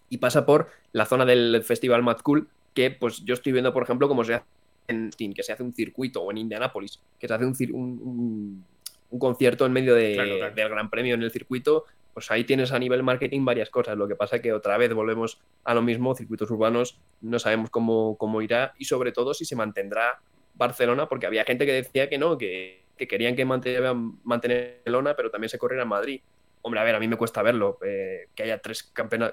[0.09, 3.83] y pasa por la zona del Festival Mad Cool, que pues yo estoy viendo, por
[3.83, 4.47] ejemplo, cómo se hace
[4.89, 8.65] en que se hace un circuito, o en Indianapolis, que se hace un,
[9.11, 12.79] un, concierto en medio de, del Gran Premio en el circuito, pues ahí tienes a
[12.79, 13.97] nivel marketing varias cosas.
[13.97, 17.71] Lo que pasa es que otra vez volvemos a lo mismo, circuitos urbanos, no sabemos
[17.71, 20.21] cómo, cómo irá y sobre todo si se mantendrá
[20.55, 23.95] Barcelona, porque había gente que decía que no, que, querían que mantener,
[24.25, 26.21] mantener Barcelona, pero también se corriera en Madrid.
[26.63, 27.79] Hombre, a ver, a mí me cuesta verlo.
[27.85, 28.83] Eh, que, haya tres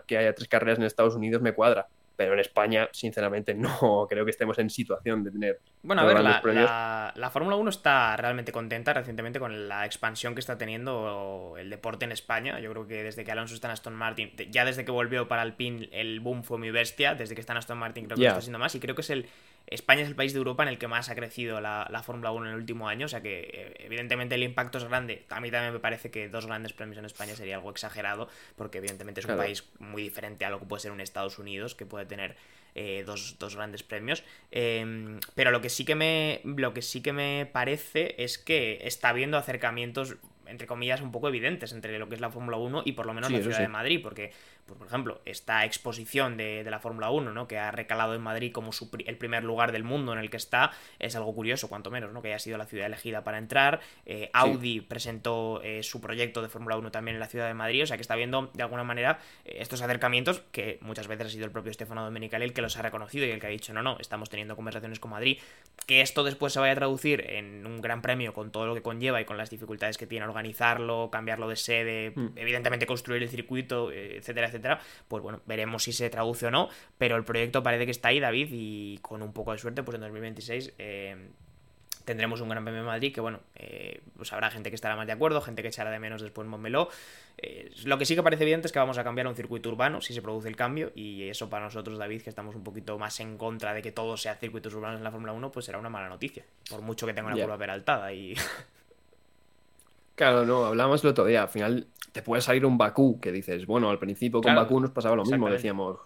[0.07, 1.87] que haya tres carreras en Estados Unidos me cuadra
[2.21, 5.59] pero en España, sinceramente, no creo que estemos en situación de tener.
[5.81, 10.39] Bueno, a ver, la, la, Fórmula 1 está realmente contenta recientemente con la expansión que
[10.39, 12.59] está teniendo el deporte en España.
[12.59, 15.41] Yo creo que desde que Alonso está en Aston Martin, ya desde que volvió para
[15.41, 17.15] Alpine, el boom fue muy bestia.
[17.15, 18.75] Desde que está en Aston Martin, creo que está siendo más.
[18.75, 19.25] Y creo que es el.
[19.67, 22.31] España es el país de Europa en el que más ha crecido la, la Fórmula
[22.31, 25.25] 1 en el último año, o sea que eh, evidentemente el impacto es grande.
[25.29, 28.79] A mí también me parece que dos grandes premios en España sería algo exagerado, porque
[28.79, 31.85] evidentemente es un país muy diferente a lo que puede ser un Estados Unidos, que
[31.85, 32.35] puede tener
[32.75, 34.23] eh, dos, grandes premios.
[34.51, 36.41] Em, pero lo que sí que me.
[36.43, 40.17] Lo que sí que me parece es que está habiendo acercamientos
[40.51, 43.13] entre comillas, un poco evidentes entre lo que es la Fórmula 1 y por lo
[43.13, 44.33] menos la ciudad de Madrid, porque
[44.71, 47.47] pues, por ejemplo, esta exposición de, la Fórmula 1, ¿no?
[47.47, 48.71] Que ha recalado en Madrid como
[49.05, 52.21] el primer lugar del mundo en el que está, es algo curioso, cuanto menos, ¿no?
[52.21, 53.81] Que haya sido la ciudad elegida para entrar.
[54.05, 57.83] Eh, Audi presentó eh, su proyecto de Fórmula 1 también en la ciudad de Madrid,
[57.83, 61.29] o sea que está viendo de alguna manera eh, estos acercamientos que muchas veces ha
[61.29, 63.73] sido el propio Stefano Domenicali el que los ha reconocido y el que ha dicho,
[63.73, 65.39] no, no, estamos teniendo conversaciones con Madrid.
[65.85, 68.81] Que esto después se vaya a traducir en un gran premio con todo lo que
[68.81, 72.37] conlleva y con las dificultades que tiene organizarlo, cambiarlo de sede, mm.
[72.37, 74.60] evidentemente construir el circuito, etcétera, etcétera,
[75.07, 78.19] pues bueno, veremos si se traduce o no, pero el proyecto parece que está ahí,
[78.19, 81.29] David, y con un poco de suerte, pues en 2026 eh,
[82.05, 85.07] tendremos un Gran Premio de Madrid que, bueno, eh, pues habrá gente que estará más
[85.07, 86.89] de acuerdo, gente que echará de menos después Montmeló.
[87.37, 90.01] Eh, lo que sí que parece evidente es que vamos a cambiar un circuito urbano
[90.01, 93.19] si se produce el cambio, y eso para nosotros, David, que estamos un poquito más
[93.19, 95.89] en contra de que todo sea circuitos urbanos en la Fórmula 1, pues será una
[95.89, 98.35] mala noticia, por mucho que tenga una curva peraltada y...
[100.21, 101.41] Claro, no, hablamos el otro día.
[101.41, 104.91] Al final te puede salir un Bakú que dices, bueno, al principio con Bakú nos
[104.91, 105.49] pasaba lo mismo.
[105.49, 105.97] Decíamos,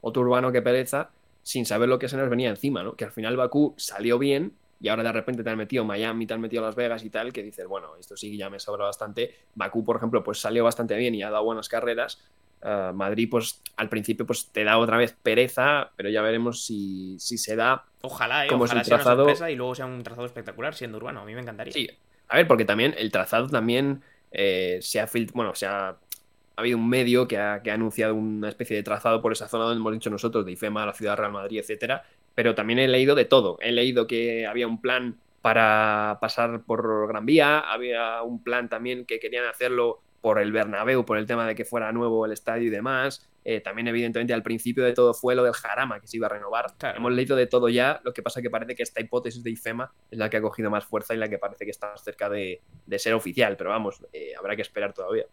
[0.00, 1.10] otro urbano que pereza,
[1.42, 2.94] sin saber lo que se nos venía encima, ¿no?
[2.94, 6.32] Que al final Bakú salió bien y ahora de repente te han metido Miami, te
[6.32, 9.34] han metido Las Vegas y tal, que dices, bueno, esto sí ya me sobra bastante.
[9.54, 12.24] Bakú, por ejemplo, pues salió bastante bien y ha dado buenas carreras.
[12.62, 17.18] Ah, Madrid, pues al principio, pues te da otra vez pereza, pero ya veremos si,
[17.18, 17.84] si se da.
[18.00, 19.50] Ojalá, eh, como ojalá sea trazado...
[19.50, 21.20] y luego sea un trazado espectacular siendo urbano.
[21.20, 21.74] A mí me encantaría.
[21.74, 21.90] Sí,
[22.32, 25.96] a ver, porque también el trazado también eh, se ha bueno, se ha, ha
[26.56, 29.92] habido un medio que ha, anunciado una especie de trazado por esa zona donde hemos
[29.92, 32.04] dicho nosotros, de IFEMA, la ciudad de Real Madrid, etcétera.
[32.34, 33.58] Pero también he leído de todo.
[33.60, 39.04] He leído que había un plan para pasar por Gran Vía, había un plan también
[39.04, 42.68] que querían hacerlo por el Bernabéu, por el tema de que fuera nuevo el estadio
[42.68, 43.28] y demás.
[43.44, 46.30] Eh, también, evidentemente, al principio de todo fue lo del Jarama, que se iba a
[46.30, 46.74] renovar.
[46.94, 49.92] Hemos leído de todo ya, lo que pasa que parece que esta hipótesis de IFEMA
[50.10, 52.28] es la que ha cogido más fuerza y la que parece que está más cerca
[52.28, 52.60] de,
[52.98, 55.26] ser oficial, pero vamos, eh, habrá que esperar todavía.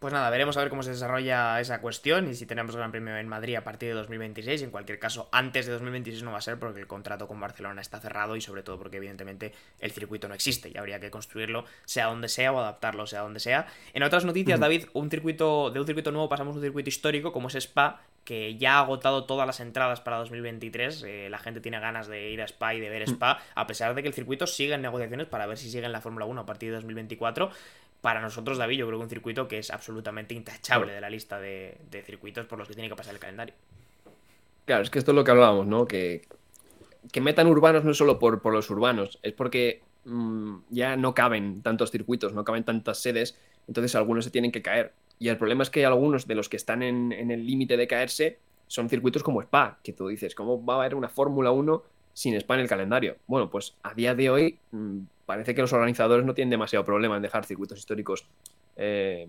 [0.00, 3.18] Pues nada, veremos a ver cómo se desarrolla esa cuestión y si tenemos Gran Premio
[3.18, 4.62] en Madrid a partir de 2026.
[4.62, 7.82] En cualquier caso, antes de 2026 no va a ser porque el contrato con Barcelona
[7.82, 11.66] está cerrado y sobre todo porque evidentemente el circuito no existe y habría que construirlo
[11.84, 13.66] sea donde sea o adaptarlo sea donde sea.
[13.92, 17.30] En otras noticias, David, un circuito de un circuito nuevo pasamos a un circuito histórico
[17.30, 21.02] como es Spa, que ya ha agotado todas las entradas para 2023.
[21.02, 23.94] Eh, la gente tiene ganas de ir a Spa y de ver Spa, a pesar
[23.94, 26.40] de que el circuito sigue en negociaciones para ver si sigue en la Fórmula 1
[26.40, 27.50] a partir de 2024
[28.00, 31.38] para nosotros, David, yo creo que un circuito que es absolutamente intachable de la lista
[31.38, 33.54] de, circuitos por los que tiene que pasar el calendario.
[34.64, 35.86] Claro, es que esto es lo que hablábamos, ¿no?
[35.86, 36.22] Que,
[37.12, 41.14] que metan urbanos no es solo por, por los urbanos, es porque mm, ya no
[41.14, 43.36] caben tantos circuitos, no caben tantas sedes,
[43.68, 44.92] entonces algunos se tienen que caer.
[45.18, 47.86] Y el problema es que algunos de los que están en, en el límite de
[47.86, 51.82] caerse son circuitos como Spa, que tú dices, ¿cómo va a haber una Fórmula 1
[52.14, 53.16] sin Spa en el calendario?
[53.26, 55.00] Bueno, pues a día de hoy mm,
[55.30, 58.26] parece que los organizadores no tienen demasiado problema en dejar circuitos históricos
[58.74, 59.28] eh,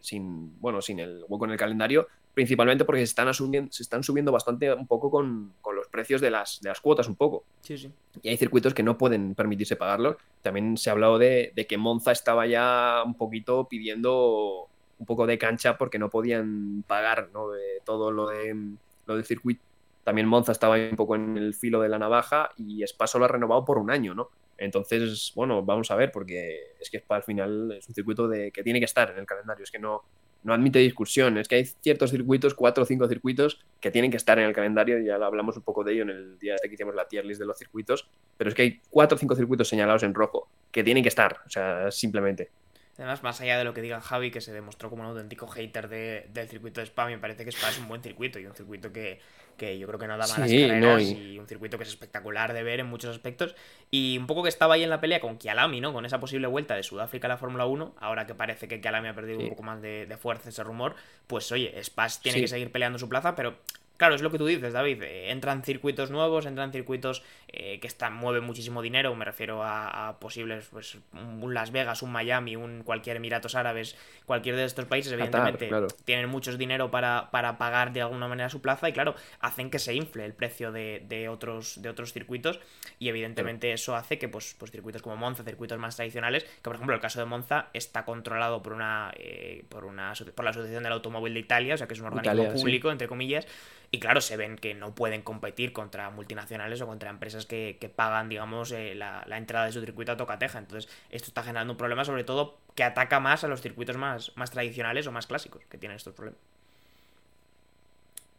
[0.00, 4.02] sin, bueno, sin el hueco en el calendario, principalmente porque se están, asumiendo, se están
[4.02, 7.44] subiendo bastante un poco con, los precios de las, de las cuotas un poco.
[7.60, 7.92] Sí, sí.
[8.22, 10.16] Y hay circuitos que no pueden permitirse pagarlos.
[10.40, 14.66] También se ha hablado de, que Monza estaba ya un poquito pidiendo
[14.98, 17.50] un poco de cancha porque no podían pagar ¿no?
[17.50, 18.56] de todo lo, de,
[19.04, 19.62] lo del circuito.
[20.04, 23.28] También Monza estaba un poco en el filo de la navaja y Spa solo ha
[23.28, 24.30] renovado por un año, ¿no?
[24.58, 28.62] Entonces, bueno, vamos a ver, porque es que al final es un circuito de, que
[28.62, 30.02] tiene que estar en el calendario, es que no,
[30.44, 31.38] no admite discusión.
[31.38, 34.52] Es que hay ciertos circuitos, cuatro o cinco circuitos, que tienen que estar en el
[34.52, 34.98] calendario.
[35.00, 37.46] Ya hablamos un poco de ello en el día que hicimos la tier list de
[37.46, 38.08] los circuitos.
[38.36, 41.38] Pero es que hay cuatro o cinco circuitos señalados en rojo que tienen que estar,
[41.46, 42.50] o sea, simplemente.
[42.96, 45.88] Además, más allá de lo que diga Javi, que se demostró como un auténtico hater
[45.88, 48.92] del circuito de Spa, me parece que Spa es un buen circuito y un circuito
[48.92, 49.18] que,
[49.56, 51.38] que yo creo que no da malas carreras y...
[51.38, 53.56] un circuito que es espectacular de ver en muchos aspectos.
[53.90, 55.92] Y un poco que estaba ahí en la pelea con Kialami, ¿no?
[55.92, 59.08] Con esa posible vuelta de Sudáfrica a la Fórmula 1, ahora que parece que Kialami
[59.08, 60.94] ha perdido un poco más de, fuerza ese rumor,
[61.26, 63.56] pues oye, Spa tiene que seguir peleando su plaza, pero
[63.96, 65.02] Claro, es lo que tú dices, David.
[65.02, 69.14] Eh, entran circuitos nuevos, entran circuitos eh, que están, mueven muchísimo dinero.
[69.14, 74.56] Me refiero a, posibles, pues, un Las Vegas, un Miami, un cualquier Emiratos Árabes, cualquier
[74.56, 75.70] de estos países, evidentemente,
[76.04, 79.78] tienen muchos dinero para, para, pagar de alguna manera su plaza y, claro, hacen que
[79.78, 82.58] se infle el precio de, otros, de otros circuitos.
[82.98, 86.74] Y evidentemente eso hace que, pues, pues, circuitos como Monza, circuitos más tradicionales, que por
[86.74, 90.82] ejemplo el caso de Monza está controlado por una, eh, por una por la Asociación
[90.82, 93.46] del Automóvil de Italia, o sea que es un organismo público, entre comillas
[93.90, 98.28] y claro, se ven que no pueden competir contra multinacionales o contra empresas que, pagan,
[98.28, 100.58] digamos, eh, la, entrada de su circuito a tocateja.
[100.58, 104.32] Entonces, esto está generando un problema, sobre todo, que ataca más a los circuitos más,
[104.36, 106.40] más tradicionales o más clásicos que tienen estos problemas.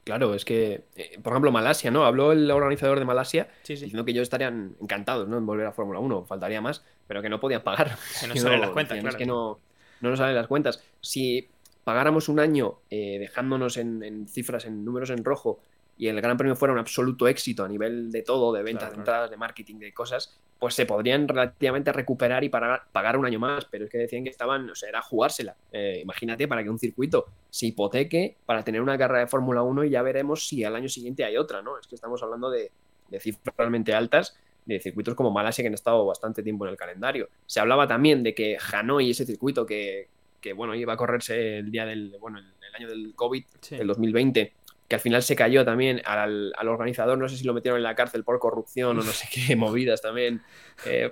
[0.03, 2.05] Claro, es que, eh, por ejemplo, Malasia, ¿no?
[2.05, 5.37] Habló el organizador de Malasia diciendo que ellos estarían encantados, ¿no?
[5.37, 7.97] En volver a Fórmula 1, faltaría más, pero que no podían pagar.
[8.21, 9.09] Que no salen las cuentas, claro.
[9.09, 9.59] Es que no,
[10.01, 10.83] no nos salen las cuentas.
[11.01, 11.49] Si
[11.85, 15.59] pagáramos un año eh, dejándonos en, cifras, en números en rojo,
[15.97, 18.97] y el Gran Premio fuera un absoluto éxito a nivel de todo, de ventas, de
[18.97, 23.63] entradas, de marketing, de cosas, pues se podrían relativamente recuperar y pagar, un año más.
[23.65, 25.55] Pero es que decían que estaban, o sea, era jugársela.
[25.71, 29.85] Eh, imagínate para que un circuito se hipoteque para tener una carrera de Fórmula 1
[29.85, 31.79] y ya veremos si al año siguiente hay otra, ¿no?
[31.79, 32.71] Es que estamos hablando de,
[33.09, 36.77] de cifras realmente altas de circuitos como Malasia que han estado bastante tiempo en el
[36.77, 37.29] calendario.
[37.45, 40.09] Se hablaba también de que Hanoi, ese circuito que,
[40.45, 44.53] que bueno, iba a correrse el día del, bueno, el, año del COVID, el 2020,
[44.87, 47.95] que al final se cayó también al, organizador, no sé si lo metieron en la
[47.95, 50.43] cárcel por corrupción o no sé qué movidas también.
[50.85, 51.11] Eh,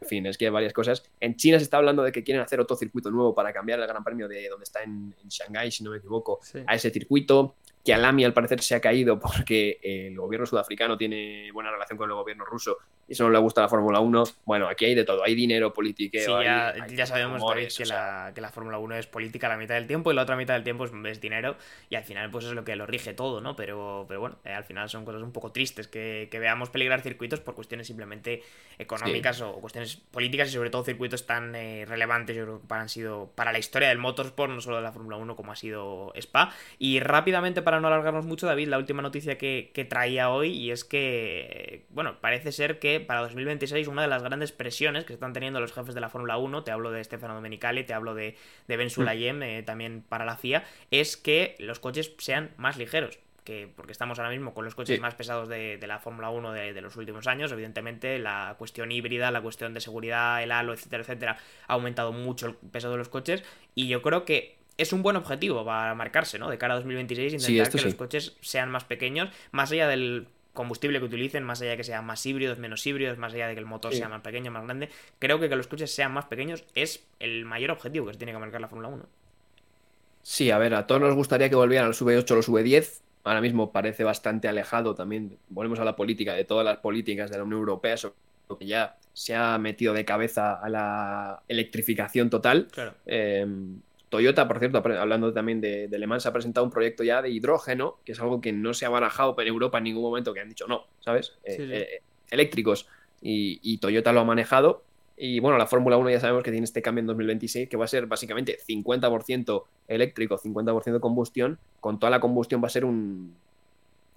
[0.00, 1.08] en fin, es que hay varias cosas.
[1.20, 3.86] En China se está hablando de que quieren hacer otro circuito nuevo para cambiar el
[3.86, 7.54] Gran Premio de donde está en, en Shanghái, si no me equivoco, a ese circuito
[7.84, 12.10] que Alami al parecer se ha caído porque el gobierno sudafricano tiene buena relación con
[12.10, 12.78] el gobierno ruso
[13.08, 14.24] y eso no le gusta a la Fórmula 1.
[14.44, 16.18] Bueno, aquí hay de todo, hay dinero, político.
[16.18, 17.42] Sí, ya, sabemos
[17.76, 20.36] que, la, que la Fórmula 1 es política la mitad del tiempo y la otra
[20.36, 21.56] mitad del tiempo es, dinero
[21.90, 23.56] y al final pues es lo que lo rige todo, ¿no?
[23.56, 27.40] Pero, pero bueno, eh, al final son cosas un poco tristes que, veamos peligrar circuitos
[27.40, 28.42] por cuestiones simplemente
[28.78, 32.88] económicas o cuestiones políticas y sobre todo circuitos tan eh, relevantes yo creo que han
[32.88, 36.12] sido para la historia del motorsport, no solo de la Fórmula 1 como ha sido
[36.16, 36.52] Spa.
[36.78, 40.84] Y rápidamente para no alargarnos mucho, David, la última noticia que, traía hoy y es
[40.84, 45.60] que, bueno, parece ser que para 2026 una de las grandes presiones que están teniendo
[45.60, 48.36] los jefes de la Fórmula 1, te hablo de Stefano Domenicali, te hablo de,
[48.68, 53.18] de Ben Sulayem, eh, también para la FIA, es que los coches sean más ligeros.
[53.44, 56.72] Que, porque estamos ahora mismo con los coches más pesados de, la Fórmula 1 de,
[56.72, 57.52] de, los últimos años.
[57.52, 61.36] Evidentemente, la cuestión híbrida, la cuestión de seguridad, el halo, etcétera, etcétera,
[61.66, 63.44] ha aumentado mucho el peso de los coches.
[63.74, 66.50] Y yo creo que es un buen objetivo para marcarse, ¿no?
[66.50, 70.98] De cara a 2026, intentar que los coches sean más pequeños, más allá del combustible
[71.00, 73.60] que utilicen, más allá de que sean más híbridos, menos híbridos, más allá de que
[73.60, 74.88] el motor sea más pequeño, más grande.
[75.18, 78.32] Creo que que los coches sean más pequeños es el mayor objetivo que se tiene
[78.32, 79.04] que marcar la Fórmula 1.
[80.22, 83.00] Sí, a ver, a todos nos gustaría que volvieran los V8 o los V10.
[83.24, 85.36] Ahora mismo parece bastante alejado también.
[85.48, 87.96] Volvemos a la política, de todas las políticas de la Unión Europea,
[88.58, 92.68] que ya se ha metido de cabeza a la electrificación total.
[92.70, 92.94] Claro.
[93.06, 93.46] Eh,
[94.14, 97.98] Toyota, por cierto, hablando también de, Le Mans, ha presentado un proyecto ya de hidrógeno,
[98.04, 100.48] que es algo que no se ha barajado en Europa en ningún momento, que han
[100.48, 101.32] dicho no, ¿sabes?
[101.42, 102.86] Eh, eh, eléctricos.
[103.20, 104.84] Y, Toyota lo ha manejado.
[105.16, 107.86] Y bueno, la Fórmula 1 ya sabemos que tiene este cambio en 2026, que va
[107.86, 111.58] a ser básicamente 50% eléctrico, 50% combustión.
[111.80, 113.34] Con toda la combustión va a ser un,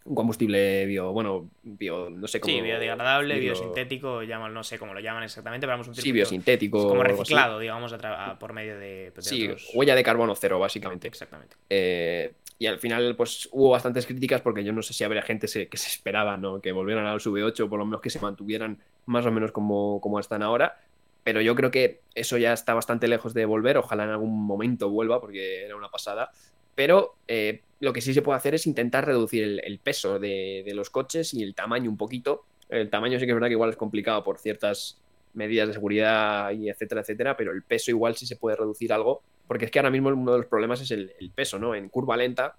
[0.07, 2.53] un combustible bio, bueno, bio, no sé cómo.
[2.53, 6.87] Sí, biodegradable, biosintético, llaman, no sé cómo lo llaman exactamente, pero vamos un Sí, biosintético.
[6.87, 7.93] Como reciclado, digamos,
[8.39, 9.11] por medio de.
[9.19, 11.07] sí, huella de carbono cero, básicamente.
[11.07, 11.57] Exactamente.
[11.69, 15.47] Eh, y al final, pues hubo bastantes críticas porque yo no sé si habría gente
[15.47, 16.61] que se esperaba, ¿no?
[16.61, 19.99] Que volvieran a los V8, por lo menos que se mantuvieran más o menos como,
[20.01, 20.79] como están ahora.
[21.23, 23.77] Pero yo creo que eso ya está bastante lejos de volver.
[23.77, 26.31] Ojalá en algún momento vuelva, porque era una pasada.
[26.73, 30.89] Pero eh, lo que sí se puede hacer es intentar reducir el, peso de, los
[30.89, 32.45] coches y el tamaño un poquito.
[32.69, 34.99] El tamaño sí que es verdad que igual es complicado por ciertas
[35.34, 39.21] medidas de seguridad y etcétera, etcétera, pero el peso igual sí se puede reducir algo,
[39.47, 41.75] porque es que ahora mismo uno de los problemas es el, peso, ¿no?
[41.75, 42.55] En curva lenta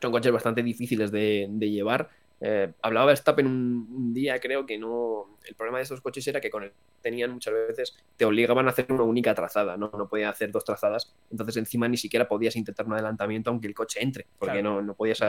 [0.00, 5.38] son coches bastante difíciles de, llevar Eh, hablaba Verstappen un, un día, creo que no.
[5.44, 6.72] El problema de estos coches era que con el
[7.04, 9.90] tenían muchas veces, te obligaban a hacer una única trazada, ¿no?
[9.96, 13.74] No podías hacer dos trazadas, entonces encima ni siquiera podías intentar un adelantamiento aunque el
[13.74, 15.20] coche entre, porque no, no podías,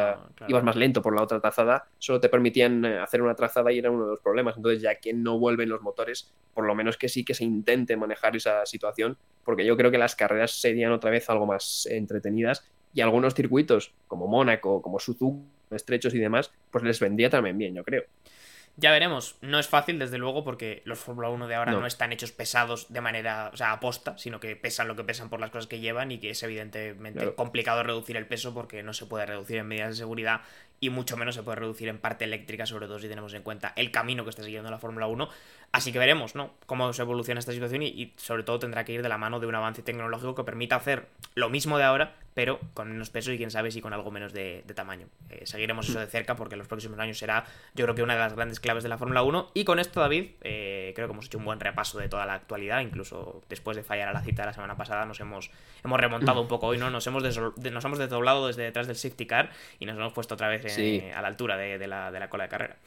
[0.48, 3.80] ibas más lento por la otra trazada, solo te permitían eh, hacer una trazada y
[3.80, 6.96] era uno de los problemas, entonces ya que no vuelven los motores, por lo menos
[6.96, 10.94] que sí que se intente manejar esa situación, porque yo creo que las carreras serían
[10.94, 16.52] otra vez algo más entretenidas y algunos circuitos como Mónaco, como Suzuka, estrechos y demás,
[16.72, 18.04] pues les vendría también bien, yo creo.
[18.78, 19.38] Ya veremos.
[19.42, 21.86] No es fácil, desde luego, porque los Fórmula 1 de ahora no.
[21.86, 25.40] están hechos pesados de manera, o sea, aposta, sino que pesan lo que pesan por
[25.40, 29.06] las cosas que llevan y que es evidentemente complicado reducir el peso porque no se
[29.06, 30.42] puede reducir en medidas de seguridad
[30.82, 33.72] y mucho menos se puede reducir en parte eléctrica, sobre todo si tenemos en cuenta
[33.78, 35.30] el camino que está siguiendo la Fórmula 1.
[35.76, 36.52] Así que veremos, ¿no?
[36.68, 39.46] Cómo se evoluciona esta situación y, sobre todo tendrá que ir de la mano de
[39.46, 43.38] un avance tecnológico que permita hacer lo mismo de ahora, pero con menos peso y
[43.38, 45.08] quién sabe si con algo menos de, tamaño.
[45.30, 48.14] Eh, seguiremos eso de cerca porque en los próximos años será, yo creo que una
[48.14, 49.52] de las grandes claves de la Fórmula 1.
[49.54, 52.36] Y con esto, David, eh, creo que hemos hecho un buen repaso de toda la
[52.36, 55.52] actualidad, incluso después de fallar a la cita de la semana pasada, nos hemos,
[55.84, 56.90] hemos remontado un poco hoy, ¿no?
[56.90, 60.48] Nos hemos, nos hemos desdoblado desde detrás del safety car y nos hemos puesto otra
[60.48, 60.66] vez
[61.14, 62.78] a la altura de, la, de la cola de carrera.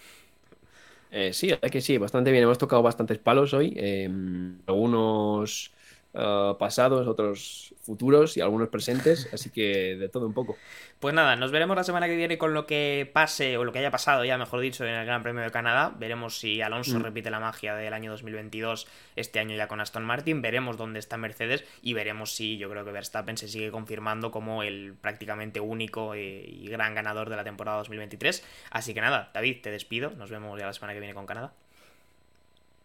[1.11, 2.45] Eh, sí, es que sí, bastante bien.
[2.45, 3.73] Hemos tocado bastantes palos hoy.
[3.77, 5.75] Em, algunos
[6.15, 10.57] eh, pasados, otros futuros y algunos presentes, así que de todo un poco.
[11.01, 13.79] Pues nada, nos veremos la semana que viene con lo que pase, o lo que
[13.79, 15.95] haya pasado ya, mejor dicho, en el Gran Premio de Canadá.
[15.99, 17.03] Veremos si Alonso mm.
[17.03, 20.43] repite la magia del año 2022, este año ya con Aston Martin.
[20.43, 24.63] Veremos dónde está Mercedes y veremos si yo creo que Verstappen se sigue confirmando como
[24.63, 28.45] el prácticamente único y gran ganador de la temporada 2023.
[28.71, 30.11] Así que nada, David, te despido.
[30.11, 31.53] Nos vemos ya la semana que viene con Canadá.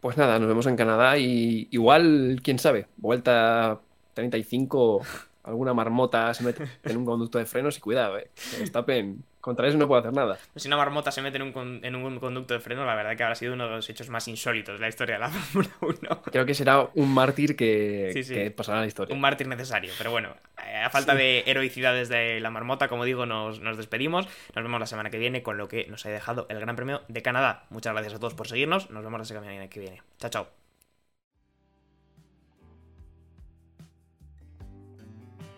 [0.03, 3.79] Pues nada, nos vemos en Canadá y igual, quién sabe, vuelta
[4.13, 5.01] 35
[5.43, 8.29] alguna marmota se mete en un conducto de frenos y cuidado, eh.
[8.57, 10.37] Verstappen contra eso no puede hacer nada.
[10.55, 13.23] Si una marmota se mete en un, en un conducto de frenos, la verdad que
[13.23, 16.21] habrá sido uno de los hechos más insólitos de la historia de la Fórmula 1.
[16.31, 19.13] Creo que será un mártir que, pasará a la historia.
[19.13, 20.29] Un mártir necesario, pero bueno,
[20.65, 24.29] eh, a falta de heroicidad desde la marmota, como digo, nos, nos despedimos.
[24.55, 27.01] Nos vemos la semana que viene con lo que nos ha dejado el Gran Premio
[27.09, 27.65] de Canadá.
[27.69, 28.91] Muchas gracias a todos por seguirnos.
[28.91, 30.01] Nos vemos la semana que viene.
[30.19, 30.62] Chao, chao.